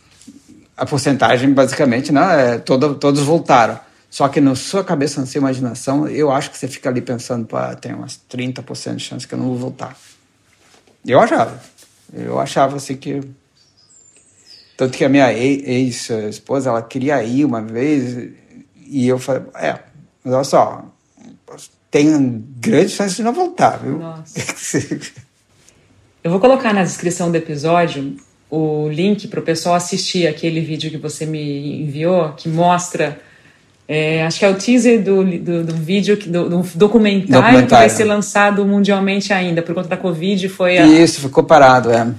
a 0.76 0.84
porcentagem, 0.84 1.52
basicamente, 1.52 2.10
não, 2.10 2.28
é, 2.28 2.58
todo, 2.58 2.94
todos 2.96 3.20
voltaram. 3.22 3.78
Só 4.10 4.28
que 4.28 4.40
na 4.40 4.54
sua 4.54 4.84
cabeça, 4.84 5.20
na 5.20 5.26
sua 5.26 5.38
imaginação, 5.38 6.08
eu 6.08 6.30
acho 6.30 6.50
que 6.50 6.58
você 6.58 6.68
fica 6.68 6.88
ali 6.88 7.00
pensando, 7.00 7.46
pô, 7.46 7.56
tem 7.80 7.94
umas 7.94 8.20
30% 8.30 8.96
de 8.96 9.04
chance 9.04 9.26
que 9.26 9.34
eu 9.34 9.38
não 9.38 9.46
vou 9.46 9.56
voltar. 9.56 9.96
Eu 11.06 11.20
achava. 11.20 11.60
Eu 12.12 12.38
achava 12.38 12.76
assim 12.76 12.96
que. 12.96 13.20
Tanto 14.82 14.98
que 14.98 15.04
a 15.04 15.08
minha 15.08 15.32
ex-esposa, 15.32 16.70
ela 16.70 16.82
queria 16.82 17.22
ir 17.22 17.44
uma 17.44 17.62
vez, 17.62 18.30
e 18.84 19.06
eu 19.06 19.16
falei, 19.16 19.44
é, 19.54 19.78
mas 20.24 20.34
olha 20.34 20.42
só, 20.42 20.84
tem 21.88 22.44
grande 22.58 22.88
chance 22.88 23.14
de 23.14 23.22
não 23.22 23.32
voltar, 23.32 23.78
viu? 23.78 23.96
Nossa. 23.96 24.80
Eu 26.24 26.32
vou 26.32 26.40
colocar 26.40 26.72
na 26.72 26.82
descrição 26.82 27.30
do 27.30 27.36
episódio 27.36 28.16
o 28.50 28.88
link 28.88 29.28
para 29.28 29.38
o 29.38 29.42
pessoal 29.44 29.76
assistir 29.76 30.26
aquele 30.26 30.60
vídeo 30.60 30.90
que 30.90 30.96
você 30.96 31.24
me 31.26 31.82
enviou, 31.82 32.32
que 32.32 32.48
mostra. 32.48 33.20
É, 33.86 34.24
acho 34.24 34.40
que 34.40 34.44
é 34.44 34.48
o 34.48 34.54
teaser 34.54 35.00
do, 35.00 35.24
do, 35.24 35.64
do 35.64 35.76
vídeo, 35.76 36.16
do, 36.16 36.48
do 36.48 36.62
documentário, 36.74 37.32
documentário, 37.32 37.66
que 37.66 37.74
vai 37.74 37.88
ser 37.88 38.04
lançado 38.04 38.66
mundialmente 38.66 39.32
ainda, 39.32 39.62
por 39.62 39.76
conta 39.76 39.88
da 39.88 39.96
Covid. 39.96 40.48
Foi 40.48 40.78
a... 40.78 40.86
Isso, 40.86 41.20
ficou 41.20 41.44
parado, 41.44 41.92
é. 41.92 42.12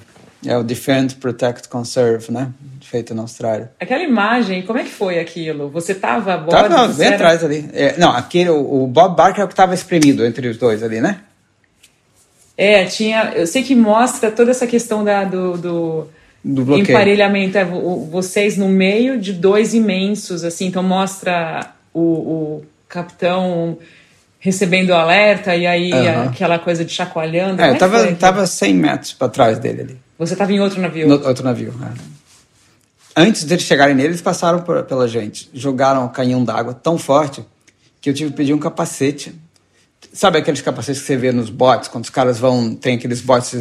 É 0.46 0.58
o 0.58 0.64
Defend, 0.64 1.16
Protect, 1.16 1.70
Conserve, 1.70 2.32
né? 2.32 2.50
Feito 2.82 3.16
na 3.16 3.22
Austrália. 3.22 3.72
Aquela 3.80 4.04
imagem, 4.04 4.62
como 4.64 4.78
é 4.78 4.84
que 4.84 4.90
foi 4.90 5.20
aquilo? 5.20 5.70
Você 5.70 5.94
estava 5.94 6.34
a 6.34 6.38
bordo? 6.38 6.56
Estava 6.56 6.88
bem 6.90 7.08
era... 7.08 7.16
atrás 7.16 7.44
ali. 7.44 7.70
É, 7.74 7.98
não, 7.98 8.12
aquele, 8.12 8.50
o, 8.50 8.86
Bob 8.88 9.16
Barker 9.16 9.42
é 9.42 9.44
o 9.46 9.48
que 9.48 9.54
estava 9.54 9.74
espremido 9.74 10.26
entre 10.26 10.48
os 10.48 10.58
dois 10.58 10.84
ali, 10.84 11.00
né? 11.00 11.22
É, 12.58 12.86
tinha. 12.86 13.34
Eu 13.36 13.48
sei 13.48 13.64
que 13.64 13.76
mostra 13.76 14.30
toda 14.30 14.52
essa 14.52 14.68
questão 14.68 15.04
da, 15.04 15.24
do, 15.24 15.58
do, 15.58 16.08
do 16.44 16.78
emparelhamento. 16.78 17.58
É, 17.58 17.66
vocês 17.66 18.58
no 18.58 18.68
meio 18.68 19.20
de 19.20 19.34
dois 19.34 19.74
imensos, 19.74 20.44
assim, 20.44 20.68
então 20.68 20.84
mostra 20.84 21.72
o, 21.94 22.02
o 22.02 22.66
capitão 22.88 23.78
recebendo 24.44 24.90
o 24.90 24.94
alerta 24.94 25.56
e 25.56 25.66
aí 25.66 25.94
uhum. 25.94 26.24
aquela 26.24 26.60
coisa 26.60 26.84
de 26.84 26.92
chacoalhando. 26.92 27.62
É, 27.62 27.70
eu 27.70 27.76
é 27.76 27.78
tava, 27.78 28.12
tava 28.14 28.46
100 28.46 28.74
metros 28.74 29.14
para 29.14 29.30
trás 29.30 29.58
dele 29.58 29.82
ali. 29.82 29.98
Você 30.26 30.34
estava 30.34 30.52
em 30.52 30.60
outro 30.60 30.82
navio? 30.82 31.08
No, 31.08 31.28
outro 31.28 31.44
navio, 31.44 31.74
é. 31.82 32.14
Antes 33.16 33.44
deles 33.44 33.64
chegarem 33.64 33.96
nele, 33.96 34.10
eles 34.10 34.22
passaram 34.22 34.62
por, 34.62 34.84
pela 34.84 35.08
gente. 35.08 35.50
Jogaram 35.54 36.06
um 36.06 36.10
canhão 36.10 36.44
d'água 36.44 36.74
tão 36.74 36.98
forte 36.98 37.46
que 38.02 38.10
eu 38.10 38.14
tive 38.14 38.32
que 38.32 38.38
pedir 38.38 38.54
um 38.54 38.60
capacete 38.60 39.36
Sabe 40.12 40.38
aqueles 40.38 40.62
capacetes 40.62 41.02
que 41.02 41.08
você 41.08 41.16
vê 41.16 41.32
nos 41.32 41.50
botes, 41.50 41.88
quando 41.88 42.04
os 42.04 42.10
caras 42.10 42.40
vão. 42.40 42.76
Tem 42.76 42.98
aqueles 42.98 43.22
botes 43.22 43.52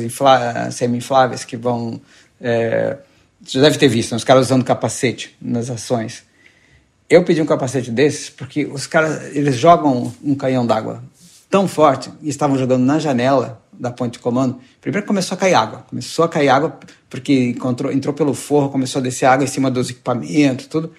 semi-infláveis 0.72 1.44
que 1.44 1.56
vão. 1.56 2.00
É, 2.40 2.98
você 3.42 3.60
deve 3.60 3.78
ter 3.78 3.88
visto, 3.88 4.10
né? 4.10 4.16
os 4.16 4.24
caras 4.24 4.46
usando 4.46 4.64
capacete 4.64 5.36
nas 5.40 5.70
ações. 5.70 6.24
Eu 7.08 7.24
pedi 7.24 7.40
um 7.40 7.46
capacete 7.46 7.90
desses 7.90 8.28
porque 8.28 8.66
os 8.66 8.86
caras 8.86 9.34
eles 9.34 9.56
jogam 9.56 10.12
um 10.22 10.34
canhão 10.34 10.66
d'água 10.66 11.02
tão 11.48 11.68
forte 11.68 12.10
e 12.22 12.28
estavam 12.28 12.58
jogando 12.58 12.84
na 12.84 12.98
janela 12.98 13.61
da 13.82 13.90
ponte 13.90 14.12
de 14.12 14.18
comando. 14.20 14.60
Primeiro 14.80 15.04
começou 15.04 15.34
a 15.34 15.38
cair 15.38 15.54
água, 15.54 15.84
começou 15.90 16.24
a 16.24 16.28
cair 16.28 16.48
água 16.48 16.78
porque 17.10 17.48
encontrou, 17.48 17.90
entrou 17.90 18.14
pelo 18.14 18.32
forro, 18.32 18.70
começou 18.70 19.00
a 19.00 19.02
descer 19.02 19.26
água 19.26 19.42
em 19.42 19.48
cima 19.48 19.68
dos 19.72 19.90
equipamentos, 19.90 20.66
tudo. 20.66 20.92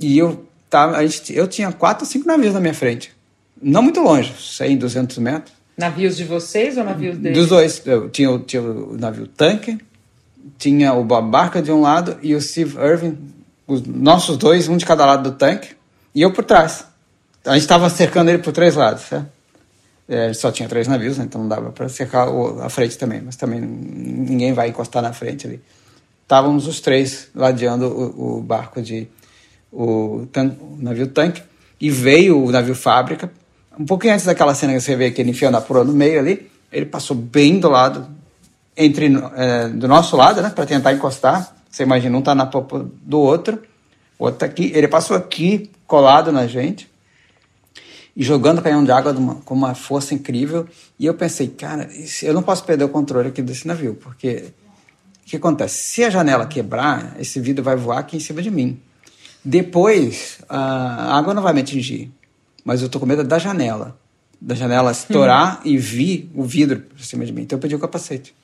E 0.00 0.16
eu 0.16 0.46
tava, 0.70 0.98
a 0.98 1.04
gente, 1.04 1.34
eu 1.34 1.48
tinha 1.48 1.72
quatro 1.72 2.04
ou 2.04 2.10
cinco 2.10 2.28
navios 2.28 2.54
na 2.54 2.60
minha 2.60 2.72
frente. 2.72 3.12
Não 3.60 3.82
muito 3.82 4.00
longe, 4.00 4.32
100, 4.38 4.76
200 4.76 5.18
metros. 5.18 5.52
Navios 5.76 6.16
de 6.16 6.22
vocês 6.22 6.78
ou 6.78 6.84
navios 6.84 7.18
deles? 7.18 7.36
Dos 7.36 7.48
dois. 7.48 7.82
Eu 7.84 8.08
tinha, 8.08 8.38
tinha 8.38 8.62
o 8.62 8.96
navio 8.96 9.26
tanque, 9.26 9.78
tinha 10.56 10.92
o 10.94 11.02
Bob 11.02 11.28
Barker 11.28 11.60
de 11.60 11.72
um 11.72 11.80
lado 11.80 12.16
e 12.22 12.36
o 12.36 12.40
Steve 12.40 12.78
Irving, 12.78 13.18
os 13.66 13.82
nossos 13.82 14.36
dois, 14.36 14.68
um 14.68 14.76
de 14.76 14.86
cada 14.86 15.04
lado 15.04 15.28
do 15.28 15.36
tanque, 15.36 15.70
e 16.14 16.22
eu 16.22 16.32
por 16.32 16.44
trás. 16.44 16.84
A 17.44 17.54
gente 17.54 17.62
estava 17.62 17.90
cercando 17.90 18.28
ele 18.28 18.38
por 18.38 18.52
três 18.52 18.76
lados, 18.76 19.02
certo? 19.02 19.41
É, 20.12 20.32
só 20.34 20.52
tinha 20.52 20.68
três 20.68 20.86
navios, 20.86 21.18
né? 21.18 21.24
então 21.24 21.40
não 21.40 21.48
dava 21.48 21.70
para 21.70 21.88
cercar 21.88 22.28
a 22.60 22.68
frente 22.68 22.98
também, 22.98 23.22
mas 23.22 23.36
também 23.36 23.60
ninguém 23.60 24.52
vai 24.52 24.68
encostar 24.68 25.02
na 25.02 25.12
frente 25.12 25.46
ali. 25.46 25.60
Estávamos 26.22 26.66
os 26.66 26.80
três 26.80 27.28
ladeando 27.34 27.86
o, 27.86 28.38
o 28.38 28.40
barco 28.42 28.82
de 28.82 29.08
o, 29.72 30.26
o 30.26 30.76
navio 30.78 31.06
tanque 31.06 31.42
e 31.80 31.90
veio 31.90 32.44
o 32.44 32.50
navio 32.50 32.74
fábrica 32.74 33.30
um 33.78 33.86
pouquinho 33.86 34.12
antes 34.12 34.26
daquela 34.26 34.54
cena 34.54 34.74
que 34.74 34.80
você 34.80 34.96
vê 34.96 35.10
que 35.10 35.20
ele 35.20 35.30
enfiando 35.30 35.56
a 35.56 35.60
proa 35.60 35.84
no 35.84 35.92
meio 35.92 36.18
ali, 36.18 36.50
ele 36.70 36.86
passou 36.86 37.16
bem 37.16 37.58
do 37.58 37.68
lado, 37.68 38.06
entre 38.76 39.12
é, 39.36 39.68
do 39.68 39.88
nosso 39.88 40.16
lado, 40.16 40.42
né, 40.42 40.50
para 40.50 40.66
tentar 40.66 40.92
encostar. 40.92 41.54
Você 41.70 41.82
imagina, 41.82 42.16
um 42.16 42.22
tá 42.22 42.34
na 42.34 42.46
popa 42.46 42.86
do 43.02 43.18
outro, 43.18 43.62
o 44.18 44.24
outro 44.24 44.40
tá 44.40 44.46
aqui. 44.46 44.72
Ele 44.74 44.88
passou 44.88 45.16
aqui, 45.16 45.70
colado 45.86 46.30
na 46.30 46.46
gente. 46.46 46.90
E 48.14 48.22
jogando 48.22 48.58
o 48.58 48.62
canhão 48.62 48.84
de 48.84 48.90
água 48.90 49.14
com 49.44 49.54
uma 49.54 49.74
força 49.74 50.14
incrível. 50.14 50.66
E 50.98 51.06
eu 51.06 51.14
pensei, 51.14 51.48
cara, 51.48 51.88
eu 52.22 52.34
não 52.34 52.42
posso 52.42 52.64
perder 52.64 52.84
o 52.84 52.88
controle 52.88 53.28
aqui 53.28 53.42
desse 53.42 53.66
navio, 53.66 53.94
porque 53.94 54.52
o 55.24 55.26
que 55.26 55.36
acontece? 55.36 55.82
Se 55.82 56.04
a 56.04 56.10
janela 56.10 56.46
quebrar, 56.46 57.16
esse 57.18 57.40
vidro 57.40 57.64
vai 57.64 57.76
voar 57.76 57.98
aqui 57.98 58.16
em 58.16 58.20
cima 58.20 58.42
de 58.42 58.50
mim. 58.50 58.78
Depois, 59.44 60.38
a 60.48 61.16
água 61.16 61.34
não 61.34 61.42
vai 61.42 61.52
me 61.52 61.60
atingir, 61.60 62.12
mas 62.64 62.82
eu 62.82 62.88
tô 62.88 63.00
com 63.00 63.06
medo 63.06 63.24
da 63.24 63.38
janela. 63.38 63.98
Da 64.40 64.54
janela 64.54 64.92
estourar 64.92 65.58
hum. 65.58 65.62
e 65.64 65.78
vir 65.78 66.30
o 66.34 66.44
vidro 66.44 66.80
por 66.80 67.00
cima 67.00 67.24
de 67.24 67.32
mim. 67.32 67.42
Então 67.42 67.56
eu 67.56 67.60
pedi 67.60 67.74
o 67.74 67.78
capacete. 67.78 68.34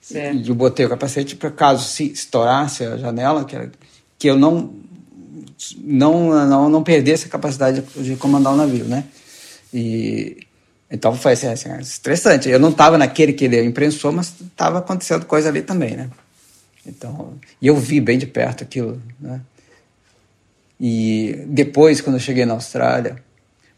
Certo. 0.00 0.36
E 0.36 0.48
eu 0.48 0.54
botei 0.54 0.86
o 0.86 0.88
capacete 0.88 1.34
para 1.34 1.50
caso 1.50 1.84
se 1.84 2.04
estourasse 2.12 2.84
a 2.84 2.96
janela, 2.96 3.44
que, 3.44 3.56
era, 3.56 3.70
que 4.16 4.28
eu 4.28 4.38
não, 4.38 4.72
não, 5.78 6.46
não, 6.46 6.68
não 6.68 6.82
perdesse 6.82 7.26
a 7.26 7.30
capacidade 7.30 7.82
de, 7.96 8.16
comandar 8.16 8.52
o 8.52 8.56
navio, 8.56 8.84
né? 8.84 9.04
E 9.72 10.46
então 10.90 11.14
foi 11.16 11.32
assim, 11.32 11.48
assim, 11.48 11.68
estressante. 11.80 12.48
Eu 12.48 12.60
não 12.60 12.70
estava 12.70 12.96
naquele 12.96 13.32
que 13.32 13.44
ele 13.44 13.60
imprensou, 13.62 14.12
mas 14.12 14.32
estava 14.40 14.78
acontecendo 14.78 15.26
coisa 15.26 15.48
ali 15.48 15.62
também, 15.62 15.96
né? 15.96 16.08
Então, 16.86 17.34
e 17.60 17.66
eu 17.66 17.76
vi 17.76 18.00
bem 18.00 18.16
de 18.16 18.26
perto 18.26 18.62
aquilo, 18.62 19.02
né? 19.20 19.40
E 20.78 21.44
depois, 21.48 22.00
quando 22.00 22.16
eu 22.16 22.20
cheguei 22.20 22.44
na 22.44 22.54
Austrália, 22.54 23.16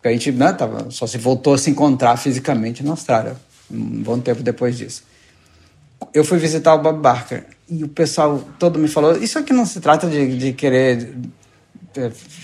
a 0.04 0.12
gente 0.12 0.32
né, 0.32 0.52
tava, 0.52 0.90
só 0.90 1.06
se 1.06 1.18
voltou 1.18 1.54
a 1.54 1.58
se 1.58 1.70
encontrar 1.70 2.16
fisicamente 2.16 2.82
na 2.82 2.90
Austrália, 2.90 3.36
um 3.70 4.02
bom 4.02 4.18
tempo 4.18 4.42
depois 4.42 4.76
disso. 4.76 5.02
Eu 6.14 6.24
fui 6.24 6.38
visitar 6.38 6.74
o 6.74 6.78
Bob 6.78 7.00
Barker 7.00 7.44
e 7.68 7.84
o 7.84 7.88
pessoal 7.88 8.42
todo 8.58 8.78
me 8.78 8.88
falou: 8.88 9.16
Isso 9.16 9.38
aqui 9.38 9.52
não 9.52 9.66
se 9.66 9.80
trata 9.80 10.08
de, 10.08 10.36
de 10.36 10.52
querer 10.52 11.14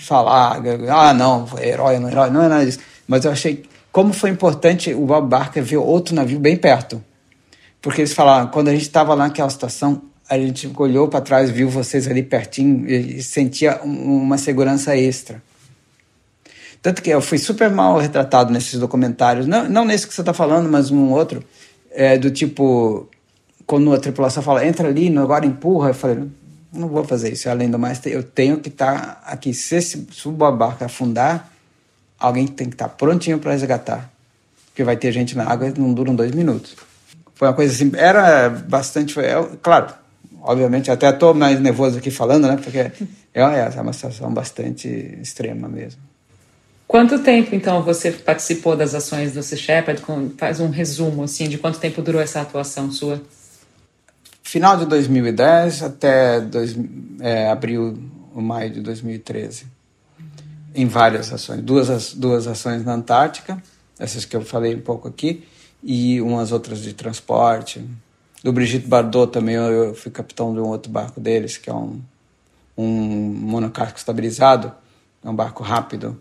falar, 0.06 0.62
ah, 0.90 1.14
não, 1.14 1.46
herói, 1.60 1.98
não 1.98 2.08
herói, 2.08 2.30
não 2.30 2.42
é 2.42 2.48
nada 2.48 2.64
disso. 2.64 2.80
Mas 3.06 3.24
eu 3.24 3.32
achei 3.32 3.64
como 3.94 4.12
foi 4.12 4.30
importante 4.30 4.92
o 4.92 5.06
Bob 5.06 5.28
Barker 5.28 5.62
ver 5.62 5.76
outro 5.76 6.16
navio 6.16 6.40
bem 6.40 6.56
perto. 6.56 7.02
Porque 7.80 8.00
eles 8.00 8.12
falaram: 8.12 8.48
quando 8.48 8.68
a 8.68 8.72
gente 8.72 8.82
estava 8.82 9.14
lá 9.14 9.28
naquela 9.28 9.48
situação, 9.48 10.02
a 10.28 10.36
gente 10.36 10.68
olhou 10.76 11.06
para 11.06 11.20
trás, 11.20 11.48
viu 11.50 11.68
vocês 11.68 12.08
ali 12.08 12.22
pertinho 12.22 12.88
e 12.88 13.22
sentia 13.22 13.80
uma 13.84 14.36
segurança 14.36 14.96
extra. 14.96 15.40
Tanto 16.82 17.02
que 17.02 17.10
eu 17.10 17.20
fui 17.20 17.38
super 17.38 17.70
mal 17.70 17.98
retratado 17.98 18.52
nesses 18.52 18.80
documentários, 18.80 19.46
não, 19.46 19.68
não 19.68 19.84
nesse 19.84 20.06
que 20.06 20.12
você 20.12 20.22
está 20.22 20.34
falando, 20.34 20.68
mas 20.68 20.90
um 20.90 21.12
outro, 21.12 21.42
é, 21.92 22.18
do 22.18 22.30
tipo, 22.30 23.08
quando 23.64 23.92
a 23.94 23.98
tripulação 23.98 24.42
fala, 24.42 24.66
entra 24.66 24.88
ali, 24.88 25.16
agora 25.16 25.46
empurra, 25.46 25.90
eu 25.90 25.94
falei, 25.94 26.24
não 26.74 26.88
vou 26.88 27.04
fazer 27.04 27.32
isso, 27.32 27.48
além 27.48 27.70
do 27.70 27.78
mais, 27.78 28.04
eu 28.06 28.22
tenho 28.22 28.58
que 28.58 28.68
estar 28.68 29.00
tá 29.00 29.22
aqui. 29.24 29.54
Se, 29.54 29.80
se 29.80 30.06
a 30.40 30.50
barca 30.50 30.86
afundar, 30.86 31.50
alguém 32.18 32.46
tem 32.46 32.68
que 32.68 32.74
estar 32.74 32.88
tá 32.88 32.94
prontinho 32.94 33.38
para 33.38 33.52
resgatar, 33.52 34.10
porque 34.66 34.84
vai 34.84 34.96
ter 34.96 35.12
gente 35.12 35.36
na 35.36 35.44
água 35.44 35.68
e 35.68 35.78
não 35.78 35.92
duram 35.92 36.14
dois 36.14 36.32
minutos. 36.32 36.76
Foi 37.34 37.48
uma 37.48 37.54
coisa 37.54 37.72
assim, 37.72 37.92
era 37.96 38.48
bastante, 38.48 39.14
foi, 39.14 39.24
é, 39.26 39.48
claro, 39.62 39.92
obviamente, 40.40 40.90
até 40.90 41.08
estou 41.08 41.34
mais 41.34 41.60
nervoso 41.60 41.98
aqui 41.98 42.10
falando, 42.10 42.46
né? 42.46 42.58
Porque 42.62 42.78
é, 42.78 42.92
é 43.34 43.80
uma 43.80 43.92
situação 43.92 44.32
bastante 44.32 44.88
extrema 45.20 45.68
mesmo. 45.68 46.00
Quanto 46.86 47.18
tempo, 47.18 47.54
então, 47.54 47.82
você 47.82 48.12
participou 48.12 48.76
das 48.76 48.94
ações 48.94 49.32
do 49.32 49.42
Sea 49.42 49.58
Shepherd? 49.58 50.02
Faz 50.36 50.60
um 50.60 50.68
resumo, 50.68 51.24
assim, 51.24 51.48
de 51.48 51.58
quanto 51.58 51.80
tempo 51.80 52.02
durou 52.02 52.20
essa 52.20 52.40
atuação 52.40 52.90
sua? 52.92 53.20
Final 54.44 54.76
de 54.76 54.84
2010 54.86 55.82
até 55.82 56.40
dois, 56.40 56.76
é, 57.18 57.50
abril 57.50 57.98
maio 58.34 58.70
de 58.70 58.80
2013. 58.82 59.66
Em 60.74 60.86
várias 60.86 61.32
ações. 61.32 61.62
Duas, 61.62 62.12
duas 62.14 62.46
ações 62.46 62.84
na 62.84 62.92
Antártica, 62.92 63.60
essas 63.98 64.24
que 64.24 64.36
eu 64.36 64.42
falei 64.42 64.74
um 64.74 64.80
pouco 64.80 65.08
aqui, 65.08 65.48
e 65.82 66.20
umas 66.20 66.52
outras 66.52 66.80
de 66.82 66.92
transporte, 66.92 67.84
do 68.42 68.52
Brigitte 68.52 68.86
Bardot 68.86 69.32
também, 69.32 69.54
eu 69.54 69.94
fui 69.94 70.12
capitão 70.12 70.52
de 70.52 70.60
um 70.60 70.66
outro 70.66 70.92
barco 70.92 71.18
deles, 71.20 71.56
que 71.56 71.70
é 71.70 71.74
um, 71.74 72.00
um 72.76 72.86
monocasco 72.86 73.96
estabilizado, 73.96 74.70
é 75.24 75.28
um 75.28 75.34
barco 75.34 75.62
rápido. 75.62 76.20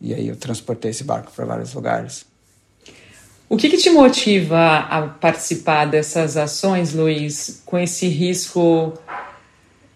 E 0.00 0.14
aí 0.14 0.28
eu 0.28 0.36
transportei 0.36 0.92
esse 0.92 1.02
barco 1.02 1.32
para 1.32 1.44
vários 1.44 1.74
lugares. 1.74 2.24
O 3.48 3.56
que, 3.56 3.68
que, 3.68 3.76
te 3.76 3.90
motiva 3.90 4.78
a 4.78 5.02
participar 5.02 5.84
dessas 5.84 6.36
ações, 6.36 6.92
Luiz, 6.92 7.62
com 7.64 7.78
esse 7.78 8.08
risco 8.08 8.92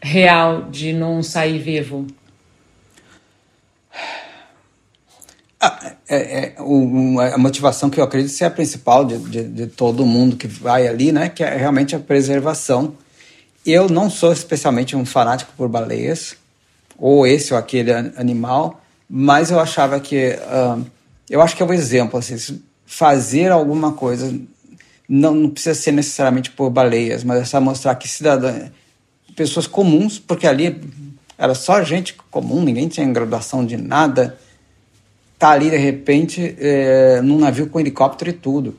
real 0.01 0.71
de 0.71 0.93
não 0.93 1.21
sair 1.21 1.59
vivo? 1.59 2.07
Ah, 5.61 5.93
é, 6.09 6.17
é, 6.17 6.55
o, 6.61 7.19
a 7.21 7.37
motivação 7.37 7.91
que 7.91 8.01
eu 8.01 8.05
acredito 8.05 8.33
ser 8.33 8.45
a 8.45 8.51
principal 8.51 9.05
de, 9.05 9.19
de, 9.19 9.45
de, 9.49 9.67
todo 9.67 10.07
mundo 10.07 10.37
que 10.37 10.47
vai 10.47 10.87
ali, 10.87 11.11
né? 11.11 11.29
Que 11.29 11.43
é 11.43 11.57
realmente 11.57 11.95
a 11.97 11.99
preservação. 11.99 12.95
Eu 13.67 13.89
não 13.89 14.09
sou 14.09 14.33
especialmente 14.33 14.95
um 14.95 15.05
fanático 15.05 15.53
por 15.57 15.69
baleias, 15.69 16.37
ou 16.97 17.27
esse 17.27 17.53
ou 17.53 17.59
aquele 17.59 17.93
animal, 17.93 18.81
mas 19.09 19.51
eu 19.51 19.59
achava 19.59 19.99
que. 19.99 20.39
Uh, 20.39 20.87
eu 21.29 21.43
acho 21.43 21.57
que 21.57 21.63
é 21.63 21.67
um 21.67 21.73
exemplo, 21.73 22.19
assim, 22.19 22.61
fazer 22.93 23.53
alguma 23.53 23.93
coisa 23.93 24.37
não, 25.09 25.33
não 25.33 25.51
precisa 25.51 25.77
ser 25.77 25.93
necessariamente 25.93 26.51
por 26.51 26.71
baleias, 26.71 27.23
mas 27.23 27.41
é 27.41 27.45
só 27.45 27.61
mostrar 27.61 27.95
que 27.95 28.09
cidadã, 28.09 28.69
pessoas 29.37 29.69
comuns, 29.69 30.19
porque 30.19 30.45
ali 30.45 30.81
era 31.39 31.55
só 31.55 31.85
gente 31.85 32.17
comum, 32.33 32.61
ninguém 32.61 32.89
tinha 32.89 33.07
graduação 33.13 33.65
de 33.65 33.77
nada 33.77 34.37
tá 35.39 35.51
ali 35.51 35.71
de 35.71 35.77
repente 35.77 36.57
é, 36.59 37.23
num 37.23 37.39
navio 37.39 37.69
com 37.69 37.79
helicóptero 37.79 38.29
e 38.31 38.35
tudo. 38.35 38.77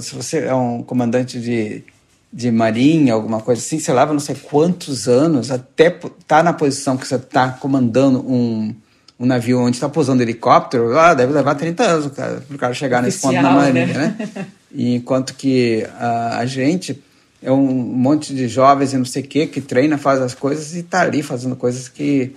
Se 0.00 0.14
você 0.16 0.38
é 0.38 0.54
um 0.54 0.82
comandante 0.82 1.38
de, 1.38 1.84
de 2.32 2.50
marinha, 2.50 3.12
alguma 3.12 3.40
coisa 3.40 3.60
assim, 3.60 3.78
você 3.78 3.92
leva 3.92 4.12
não 4.14 4.18
sei 4.18 4.34
quantos 4.34 5.06
anos 5.06 5.50
até 5.50 5.88
estar 5.88 6.10
tá 6.26 6.42
na 6.42 6.54
posição 6.54 6.96
que 6.96 7.06
você 7.06 7.16
está 7.16 7.50
comandando 7.50 8.18
um, 8.18 8.74
um 9.20 9.26
navio 9.26 9.60
onde 9.60 9.76
está 9.76 9.86
pousando 9.86 10.22
helicóptero, 10.22 10.98
ah, 10.98 11.12
deve 11.12 11.34
levar 11.34 11.54
30 11.54 11.82
anos 11.84 12.06
para 12.06 12.40
o 12.50 12.56
cara 12.56 12.72
chegar 12.72 13.02
Oficial, 13.02 13.32
nesse 13.32 13.42
ponto 13.42 13.54
na 13.54 13.60
marinha, 13.60 13.86
né? 13.86 14.16
né? 14.18 14.46
Enquanto 14.74 15.34
que 15.34 15.86
a, 15.98 16.38
a 16.38 16.46
gente 16.46 17.02
é 17.42 17.52
um 17.52 17.66
monte 17.66 18.34
de 18.34 18.48
jovens 18.48 18.94
e 18.94 18.96
não 18.96 19.04
sei 19.04 19.22
o 19.22 19.26
que 19.26 19.46
que 19.46 19.60
treina, 19.60 19.98
faz 19.98 20.20
as 20.22 20.34
coisas 20.34 20.74
e 20.74 20.80
está 20.80 21.02
ali 21.02 21.22
fazendo 21.22 21.54
coisas 21.54 21.86
que, 21.86 22.34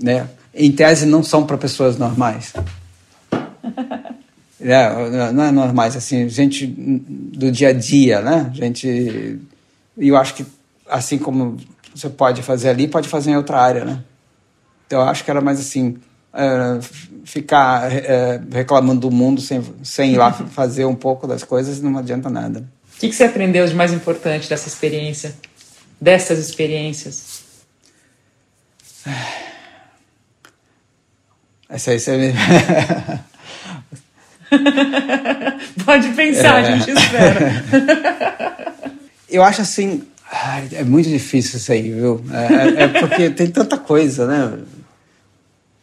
né? 0.00 0.26
em 0.54 0.72
tese, 0.72 1.04
não 1.04 1.22
são 1.22 1.44
para 1.44 1.58
pessoas 1.58 1.98
normais. 1.98 2.54
É, 4.58 5.32
não 5.32 5.44
é 5.44 5.52
normais, 5.52 5.94
assim, 5.96 6.30
gente 6.30 6.66
do 6.66 7.52
dia 7.52 7.68
a 7.68 7.72
dia, 7.74 8.22
né? 8.22 8.50
Gente. 8.54 8.88
E 9.98 10.08
eu 10.08 10.16
acho 10.16 10.34
que, 10.34 10.46
assim 10.88 11.18
como 11.18 11.58
você 11.94 12.08
pode 12.08 12.42
fazer 12.42 12.70
ali, 12.70 12.88
pode 12.88 13.06
fazer 13.06 13.30
em 13.30 13.36
outra 13.36 13.60
área, 13.60 13.84
né? 13.84 14.02
Então 14.86 15.02
eu 15.02 15.06
acho 15.06 15.22
que 15.22 15.30
era 15.30 15.42
mais 15.42 15.60
assim. 15.60 15.98
É, 16.36 16.78
ficar 17.24 17.90
é, 17.90 18.40
reclamando 18.52 19.00
do 19.00 19.10
mundo 19.10 19.40
sem, 19.40 19.60
sem 19.82 20.12
ir 20.12 20.18
lá 20.18 20.30
fazer 20.32 20.84
um 20.84 20.94
pouco 20.94 21.26
das 21.26 21.42
coisas 21.42 21.80
não 21.80 21.98
adianta 21.98 22.30
nada. 22.30 22.60
O 22.94 22.98
que, 23.00 23.08
que 23.08 23.14
você 23.14 23.24
aprendeu 23.24 23.66
de 23.66 23.74
mais 23.74 23.92
importante 23.92 24.48
dessa 24.48 24.68
experiência? 24.68 25.34
Dessas 26.00 26.38
experiências? 26.38 27.40
Essa 31.68 31.90
aí 31.90 31.98
você. 31.98 32.32
Pode 35.84 36.10
pensar, 36.10 36.62
é. 36.62 36.68
a 36.68 36.76
gente 36.76 36.88
espera. 36.90 37.64
Eu 39.28 39.42
acho 39.42 39.62
assim. 39.62 40.04
É 40.72 40.84
muito 40.84 41.08
difícil 41.08 41.58
isso 41.58 41.72
aí, 41.72 41.92
viu? 41.92 42.24
É, 42.32 42.84
é, 42.84 42.88
porque 42.88 43.30
tem 43.30 43.48
tanta 43.48 43.78
coisa, 43.78 44.26
né? 44.26 44.58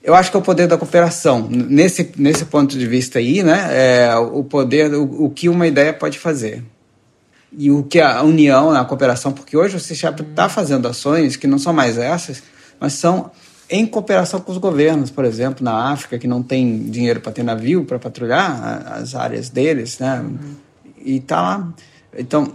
Eu 0.03 0.13
acho 0.13 0.29
que 0.29 0.35
é 0.35 0.39
o 0.39 0.43
poder 0.43 0.67
da 0.67 0.77
cooperação. 0.77 1.47
Nesse, 1.49 2.11
nesse 2.17 2.43
ponto 2.45 2.77
de 2.77 2.85
vista 2.85 3.19
aí, 3.19 3.41
né? 3.41 3.69
É 3.71 4.15
o 4.17 4.43
poder, 4.43 4.93
o, 4.93 5.25
o 5.25 5.29
que 5.29 5.47
uma 5.47 5.65
ideia 5.65 5.93
pode 5.93 6.19
fazer. 6.19 6.61
E 7.57 7.71
o 7.71 7.83
que 7.83 8.01
a 8.01 8.21
união, 8.21 8.71
a 8.71 8.83
cooperação, 8.83 9.31
porque 9.31 9.55
hoje 9.55 9.77
o 9.77 9.79
CICHAP 9.79 10.21
está 10.21 10.49
fazendo 10.49 10.87
ações 10.87 11.37
que 11.37 11.47
não 11.47 11.57
são 11.57 11.71
mais 11.71 11.97
essas, 11.97 12.43
mas 12.79 12.93
são 12.93 13.31
em 13.69 13.85
cooperação 13.85 14.41
com 14.41 14.51
os 14.51 14.57
governos, 14.57 15.09
por 15.09 15.23
exemplo, 15.23 15.63
na 15.63 15.91
África, 15.91 16.19
que 16.19 16.27
não 16.27 16.43
tem 16.43 16.79
dinheiro 16.89 17.21
para 17.21 17.31
ter 17.31 17.43
navio 17.43 17.85
para 17.85 17.97
patrulhar 17.97 18.91
as 18.93 19.15
áreas 19.15 19.49
deles, 19.49 19.99
né? 19.99 20.19
Uhum. 20.19 20.55
E 21.05 21.19
tá 21.21 21.41
lá. 21.41 21.73
Então, 22.17 22.51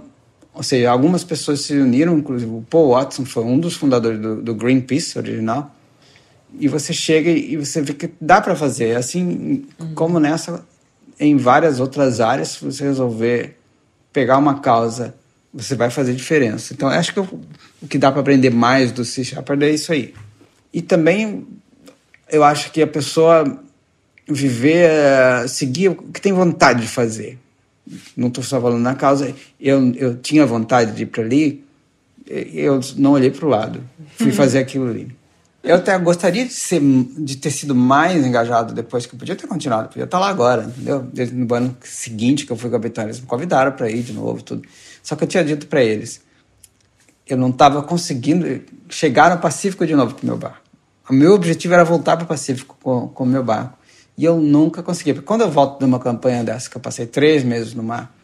ou 0.52 0.62
seja, 0.62 0.90
algumas 0.90 1.24
pessoas 1.24 1.60
se 1.60 1.74
uniram, 1.74 2.18
inclusive 2.18 2.50
o 2.50 2.64
Paul 2.68 2.90
Watson 2.90 3.24
foi 3.24 3.44
um 3.44 3.58
dos 3.58 3.74
fundadores 3.74 4.20
do, 4.20 4.42
do 4.42 4.54
Greenpeace 4.54 5.16
original. 5.16 5.74
E 6.58 6.68
você 6.68 6.92
chega 6.92 7.30
e 7.30 7.56
você 7.56 7.82
vê 7.82 7.92
que 7.92 8.10
dá 8.20 8.40
para 8.40 8.56
fazer, 8.56 8.96
assim 8.96 9.66
uhum. 9.78 9.94
como 9.94 10.18
nessa, 10.18 10.64
em 11.18 11.36
várias 11.36 11.80
outras 11.80 12.20
áreas, 12.20 12.48
se 12.48 12.64
você 12.64 12.84
resolver 12.84 13.56
pegar 14.12 14.38
uma 14.38 14.60
causa, 14.60 15.14
você 15.52 15.74
vai 15.74 15.90
fazer 15.90 16.14
diferença. 16.14 16.72
Então, 16.72 16.88
acho 16.88 17.12
que 17.12 17.20
o, 17.20 17.40
o 17.82 17.86
que 17.88 17.98
dá 17.98 18.10
para 18.10 18.20
aprender 18.20 18.50
mais 18.50 18.92
do 18.92 19.04
Sea 19.04 19.24
Shepherd 19.24 19.64
é 19.64 19.70
isso 19.70 19.92
aí. 19.92 20.14
E 20.72 20.82
também 20.82 21.46
eu 22.30 22.44
acho 22.44 22.70
que 22.70 22.82
a 22.82 22.86
pessoa 22.86 23.60
viver, 24.28 24.90
uh, 24.90 25.48
seguir 25.48 25.88
o 25.88 25.94
que 25.96 26.20
tem 26.20 26.32
vontade 26.32 26.82
de 26.82 26.88
fazer. 26.88 27.38
Não 28.16 28.28
estou 28.28 28.44
só 28.44 28.60
falando 28.60 28.82
na 28.82 28.94
causa, 28.94 29.34
eu, 29.58 29.92
eu 29.94 30.16
tinha 30.16 30.44
vontade 30.44 30.92
de 30.92 31.04
ir 31.04 31.06
para 31.06 31.22
ali, 31.22 31.64
eu 32.26 32.80
não 32.96 33.12
olhei 33.12 33.30
para 33.30 33.46
o 33.46 33.48
lado, 33.48 33.82
fui 34.16 34.30
fazer 34.32 34.58
aquilo 34.58 34.90
ali. 34.90 35.16
Eu 35.62 35.76
até 35.76 35.98
gostaria 35.98 36.46
de, 36.46 36.52
ser, 36.52 36.80
de 36.80 37.36
ter 37.36 37.50
sido 37.50 37.74
mais 37.74 38.24
engajado 38.24 38.72
depois, 38.72 39.06
que 39.06 39.14
eu 39.14 39.18
podia 39.18 39.34
ter 39.34 39.46
continuado, 39.46 39.88
podia 39.88 40.04
estar 40.04 40.18
lá 40.18 40.28
agora, 40.28 40.62
entendeu? 40.62 41.00
Desde 41.12 41.34
no 41.34 41.52
ano 41.52 41.76
seguinte 41.82 42.46
que 42.46 42.52
eu 42.52 42.56
fui 42.56 42.70
capitão, 42.70 43.04
eles 43.04 43.20
me 43.20 43.26
convidaram 43.26 43.72
para 43.72 43.90
ir 43.90 44.02
de 44.02 44.12
novo, 44.12 44.42
tudo. 44.42 44.62
Só 45.02 45.16
que 45.16 45.24
eu 45.24 45.28
tinha 45.28 45.44
dito 45.44 45.66
para 45.66 45.82
eles, 45.82 46.20
eu 47.26 47.36
não 47.36 47.50
estava 47.50 47.82
conseguindo 47.82 48.62
chegar 48.88 49.30
no 49.34 49.40
Pacífico 49.40 49.86
de 49.86 49.94
novo 49.94 50.14
com 50.14 50.22
o 50.22 50.26
meu 50.26 50.36
barco. 50.36 50.62
O 51.10 51.12
meu 51.12 51.32
objetivo 51.32 51.74
era 51.74 51.84
voltar 51.84 52.16
para 52.16 52.24
o 52.24 52.28
Pacífico 52.28 52.76
com, 52.82 53.24
o 53.24 53.26
meu 53.26 53.42
barco. 53.42 53.78
E 54.16 54.24
eu 54.24 54.38
nunca 54.38 54.82
conseguia. 54.82 55.14
Porque 55.14 55.26
quando 55.26 55.40
eu 55.40 55.50
volto 55.50 55.78
de 55.78 55.84
uma 55.84 55.98
campanha 55.98 56.44
dessa, 56.44 56.68
que 56.68 56.76
eu 56.76 56.80
passei 56.80 57.06
três 57.06 57.42
meses 57.42 57.74
no 57.74 57.82
mar, 57.82 58.14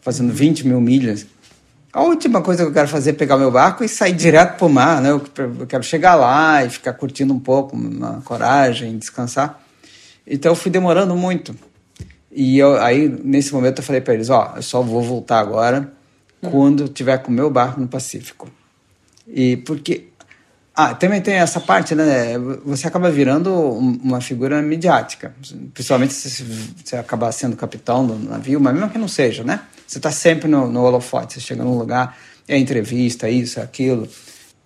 fazendo 0.00 0.32
20 0.32 0.66
mil 0.66 0.80
milhas, 0.80 1.26
a 1.92 2.02
última 2.02 2.40
coisa 2.40 2.62
que 2.62 2.68
eu 2.68 2.72
quero 2.72 2.88
fazer 2.88 3.10
é 3.10 3.12
pegar 3.12 3.36
meu 3.36 3.50
barco 3.50 3.82
e 3.82 3.88
sair 3.88 4.12
direto 4.12 4.56
para 4.56 4.66
o 4.66 4.70
mar. 4.70 5.00
Né? 5.00 5.10
Eu 5.10 5.20
quero 5.66 5.82
chegar 5.82 6.14
lá 6.14 6.64
e 6.64 6.70
ficar 6.70 6.92
curtindo 6.92 7.34
um 7.34 7.40
pouco, 7.40 7.76
na 7.76 8.20
coragem, 8.20 8.96
descansar. 8.96 9.60
Então 10.26 10.52
eu 10.52 10.56
fui 10.56 10.70
demorando 10.70 11.16
muito. 11.16 11.54
E 12.30 12.58
eu, 12.58 12.80
aí, 12.80 13.08
nesse 13.08 13.52
momento, 13.52 13.78
eu 13.78 13.82
falei 13.82 14.00
para 14.00 14.14
eles: 14.14 14.30
Ó, 14.30 14.52
eu 14.54 14.62
só 14.62 14.80
vou 14.82 15.02
voltar 15.02 15.40
agora 15.40 15.92
quando 16.40 16.88
tiver 16.88 17.18
com 17.18 17.30
o 17.30 17.34
meu 17.34 17.50
barco 17.50 17.80
no 17.80 17.88
Pacífico. 17.88 18.48
E 19.26 19.56
porque. 19.58 20.09
Ah, 20.74 20.94
também 20.94 21.20
tem 21.20 21.34
essa 21.34 21.60
parte, 21.60 21.94
né? 21.94 22.38
Você 22.64 22.86
acaba 22.86 23.10
virando 23.10 23.52
uma 23.52 24.20
figura 24.20 24.62
midiática. 24.62 25.34
Principalmente 25.74 26.14
se 26.14 26.44
você 26.84 26.96
acabar 26.96 27.32
sendo 27.32 27.56
capitão 27.56 28.06
do 28.06 28.14
navio, 28.14 28.60
mas 28.60 28.74
mesmo 28.74 28.88
que 28.88 28.98
não 28.98 29.08
seja, 29.08 29.42
né? 29.42 29.60
Você 29.86 29.98
está 29.98 30.10
sempre 30.10 30.48
no, 30.48 30.70
no 30.70 30.82
holofote. 30.82 31.34
Você 31.34 31.40
chega 31.40 31.64
num 31.64 31.76
lugar, 31.76 32.16
é 32.46 32.56
entrevista, 32.56 33.28
isso, 33.28 33.60
aquilo. 33.60 34.08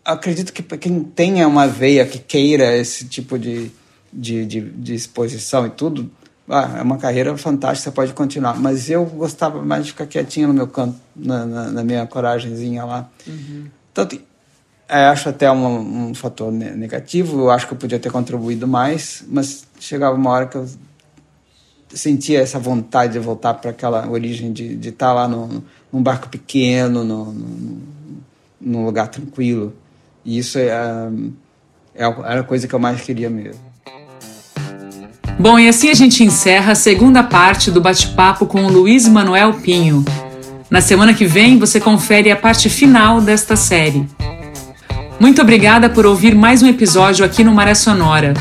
Acredito 0.05 0.53
que 0.53 0.63
quem 0.77 1.03
tenha 1.03 1.49
uma 1.49 1.67
veia 1.67 2.05
que 2.07 2.19
queira 2.19 2.77
esse 2.77 3.07
tipo 3.07 3.39
de, 3.39 3.73
de, 4.13 4.45
de, 4.45 4.61
de 4.61 4.95
exposição 4.95 5.67
e 5.67 5.71
tudo, 5.71 6.11
ah, 6.49 6.77
é 6.79 6.83
uma 6.83 6.99
carreira 6.99 7.37
fantástica, 7.39 7.91
você 7.91 7.95
pode 7.95 8.13
continuar. 8.13 8.61
Mas 8.61 8.91
eu 8.91 9.07
gostava 9.07 9.63
mais 9.63 9.87
de 9.87 9.93
ficar 9.93 10.07
quietinho 10.07 10.49
no 10.49 10.55
meu 10.55 10.69
canto, 10.69 11.01
na, 11.17 11.47
na, 11.47 11.71
na 11.71 11.83
minha 11.83 12.07
coragemzinha 12.07 12.85
lá. 12.85 13.09
Uhum. 13.27 13.65
Tanto, 13.95 14.21
é, 14.89 15.07
acho 15.07 15.29
até 15.29 15.51
um, 15.51 16.11
um 16.11 16.15
fator 16.15 16.53
negativo, 16.53 17.41
eu 17.41 17.51
acho 17.51 17.67
que 17.67 17.73
eu 17.73 17.79
podia 17.79 17.99
ter 17.99 18.11
contribuído 18.11 18.69
mais, 18.69 19.25
mas 19.29 19.67
chegava 19.81 20.15
uma 20.15 20.31
hora 20.31 20.47
que 20.47 20.57
eu 20.57 20.69
sentia 21.95 22.41
essa 22.41 22.59
vontade 22.59 23.15
de 23.15 23.19
voltar 23.19 23.55
para 23.55 23.71
aquela 23.71 24.09
origem 24.09 24.53
de, 24.53 24.77
estar 24.89 25.09
tá 25.09 25.13
lá 25.13 25.29
no, 25.29 25.65
num 25.93 26.03
barco 26.03 26.29
pequeno, 26.29 27.05
no, 27.05 27.33
no, 27.33 27.79
num 28.61 28.85
lugar 28.85 29.09
tranquilo. 29.09 29.73
E 30.25 30.39
isso 30.39 30.59
é, 30.59 30.69
é, 31.95 32.05
era 32.05 32.41
a 32.41 32.45
coisa 32.45 32.67
que 32.67 32.75
eu 32.75 32.79
mais 32.79 33.01
queria 33.01 33.31
mesmo. 33.31 33.63
Bom, 35.39 35.59
e 35.59 35.69
assim 35.69 35.91
a 35.91 35.95
gente 35.95 36.23
encerra 36.23 36.73
a 36.73 36.77
segunda 36.77 37.23
parte 37.23 37.71
do 37.71 37.81
bate-papo 37.81 38.47
com 38.47 38.65
o 38.65 38.71
Luiz 38.71 39.09
Manuel 39.09 39.55
Pinho. 39.55 40.05
Na 40.71 40.81
semana 40.81 41.13
que 41.13 41.27
vem 41.27 41.59
você 41.59 41.81
confere 41.81 42.31
a 42.31 42.37
parte 42.37 42.69
final 42.69 43.21
desta 43.21 43.57
série. 43.57 44.07
Muito 45.21 45.41
obrigada 45.41 45.89
por 45.89 46.05
ouvir 46.05 46.35
mais 46.35 46.61
um 46.63 46.67
episódio 46.67 47.25
aqui 47.25 47.45
no 47.45 47.55
Maré 47.55 47.75
Sonora. 47.75 48.35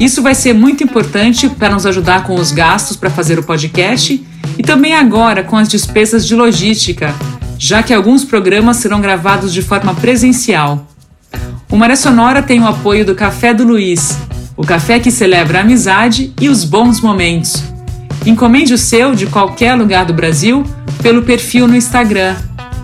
Isso 0.00 0.22
vai 0.22 0.34
ser 0.34 0.54
muito 0.54 0.82
importante 0.82 1.46
para 1.48 1.74
nos 1.74 1.84
ajudar 1.84 2.24
com 2.24 2.36
os 2.36 2.52
gastos 2.52 2.96
para 2.96 3.10
fazer 3.10 3.38
o 3.38 3.42
podcast 3.42 4.26
e 4.58 4.62
também 4.62 4.94
agora 4.94 5.42
com 5.42 5.56
as 5.56 5.68
despesas 5.68 6.26
de 6.26 6.34
logística, 6.34 7.14
já 7.58 7.82
que 7.82 7.92
alguns 7.92 8.24
programas 8.24 8.78
serão 8.78 8.98
gravados 9.00 9.52
de 9.52 9.62
forma 9.62 9.94
presencial. 9.94 10.86
O 11.72 11.76
Maré 11.76 11.96
Sonora 11.96 12.42
tem 12.42 12.60
o 12.60 12.66
apoio 12.66 13.02
do 13.02 13.14
Café 13.14 13.54
do 13.54 13.64
Luiz, 13.64 14.18
o 14.58 14.62
café 14.62 15.00
que 15.00 15.10
celebra 15.10 15.58
a 15.58 15.62
amizade 15.62 16.30
e 16.38 16.50
os 16.50 16.64
bons 16.64 17.00
momentos. 17.00 17.64
Encomende 18.26 18.74
o 18.74 18.78
seu 18.78 19.14
de 19.14 19.24
qualquer 19.24 19.74
lugar 19.74 20.04
do 20.04 20.12
Brasil 20.12 20.66
pelo 21.02 21.22
perfil 21.22 21.66
no 21.66 21.74
Instagram, 21.74 22.36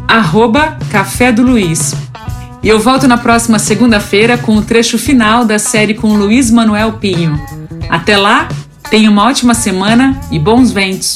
arroba 0.09 0.79
Café 0.91 1.31
do 1.31 1.43
Luiz. 1.43 1.95
E 2.63 2.69
eu 2.69 2.81
volto 2.81 3.07
na 3.07 3.19
próxima 3.19 3.59
segunda-feira 3.59 4.39
com 4.39 4.57
o 4.57 4.63
trecho 4.63 4.99
final 4.99 5.45
da 5.45 5.59
série 5.59 5.93
com 5.93 6.15
Luiz 6.15 6.51
Manuel 6.51 6.95
Pinho. 6.95 7.39
Até 7.91 8.17
lá, 8.17 8.49
tenha 8.89 9.11
uma 9.11 9.25
ótima 9.25 9.53
semana 9.53 10.19
e 10.31 10.39
bons 10.39 10.73
ventos! 10.73 11.15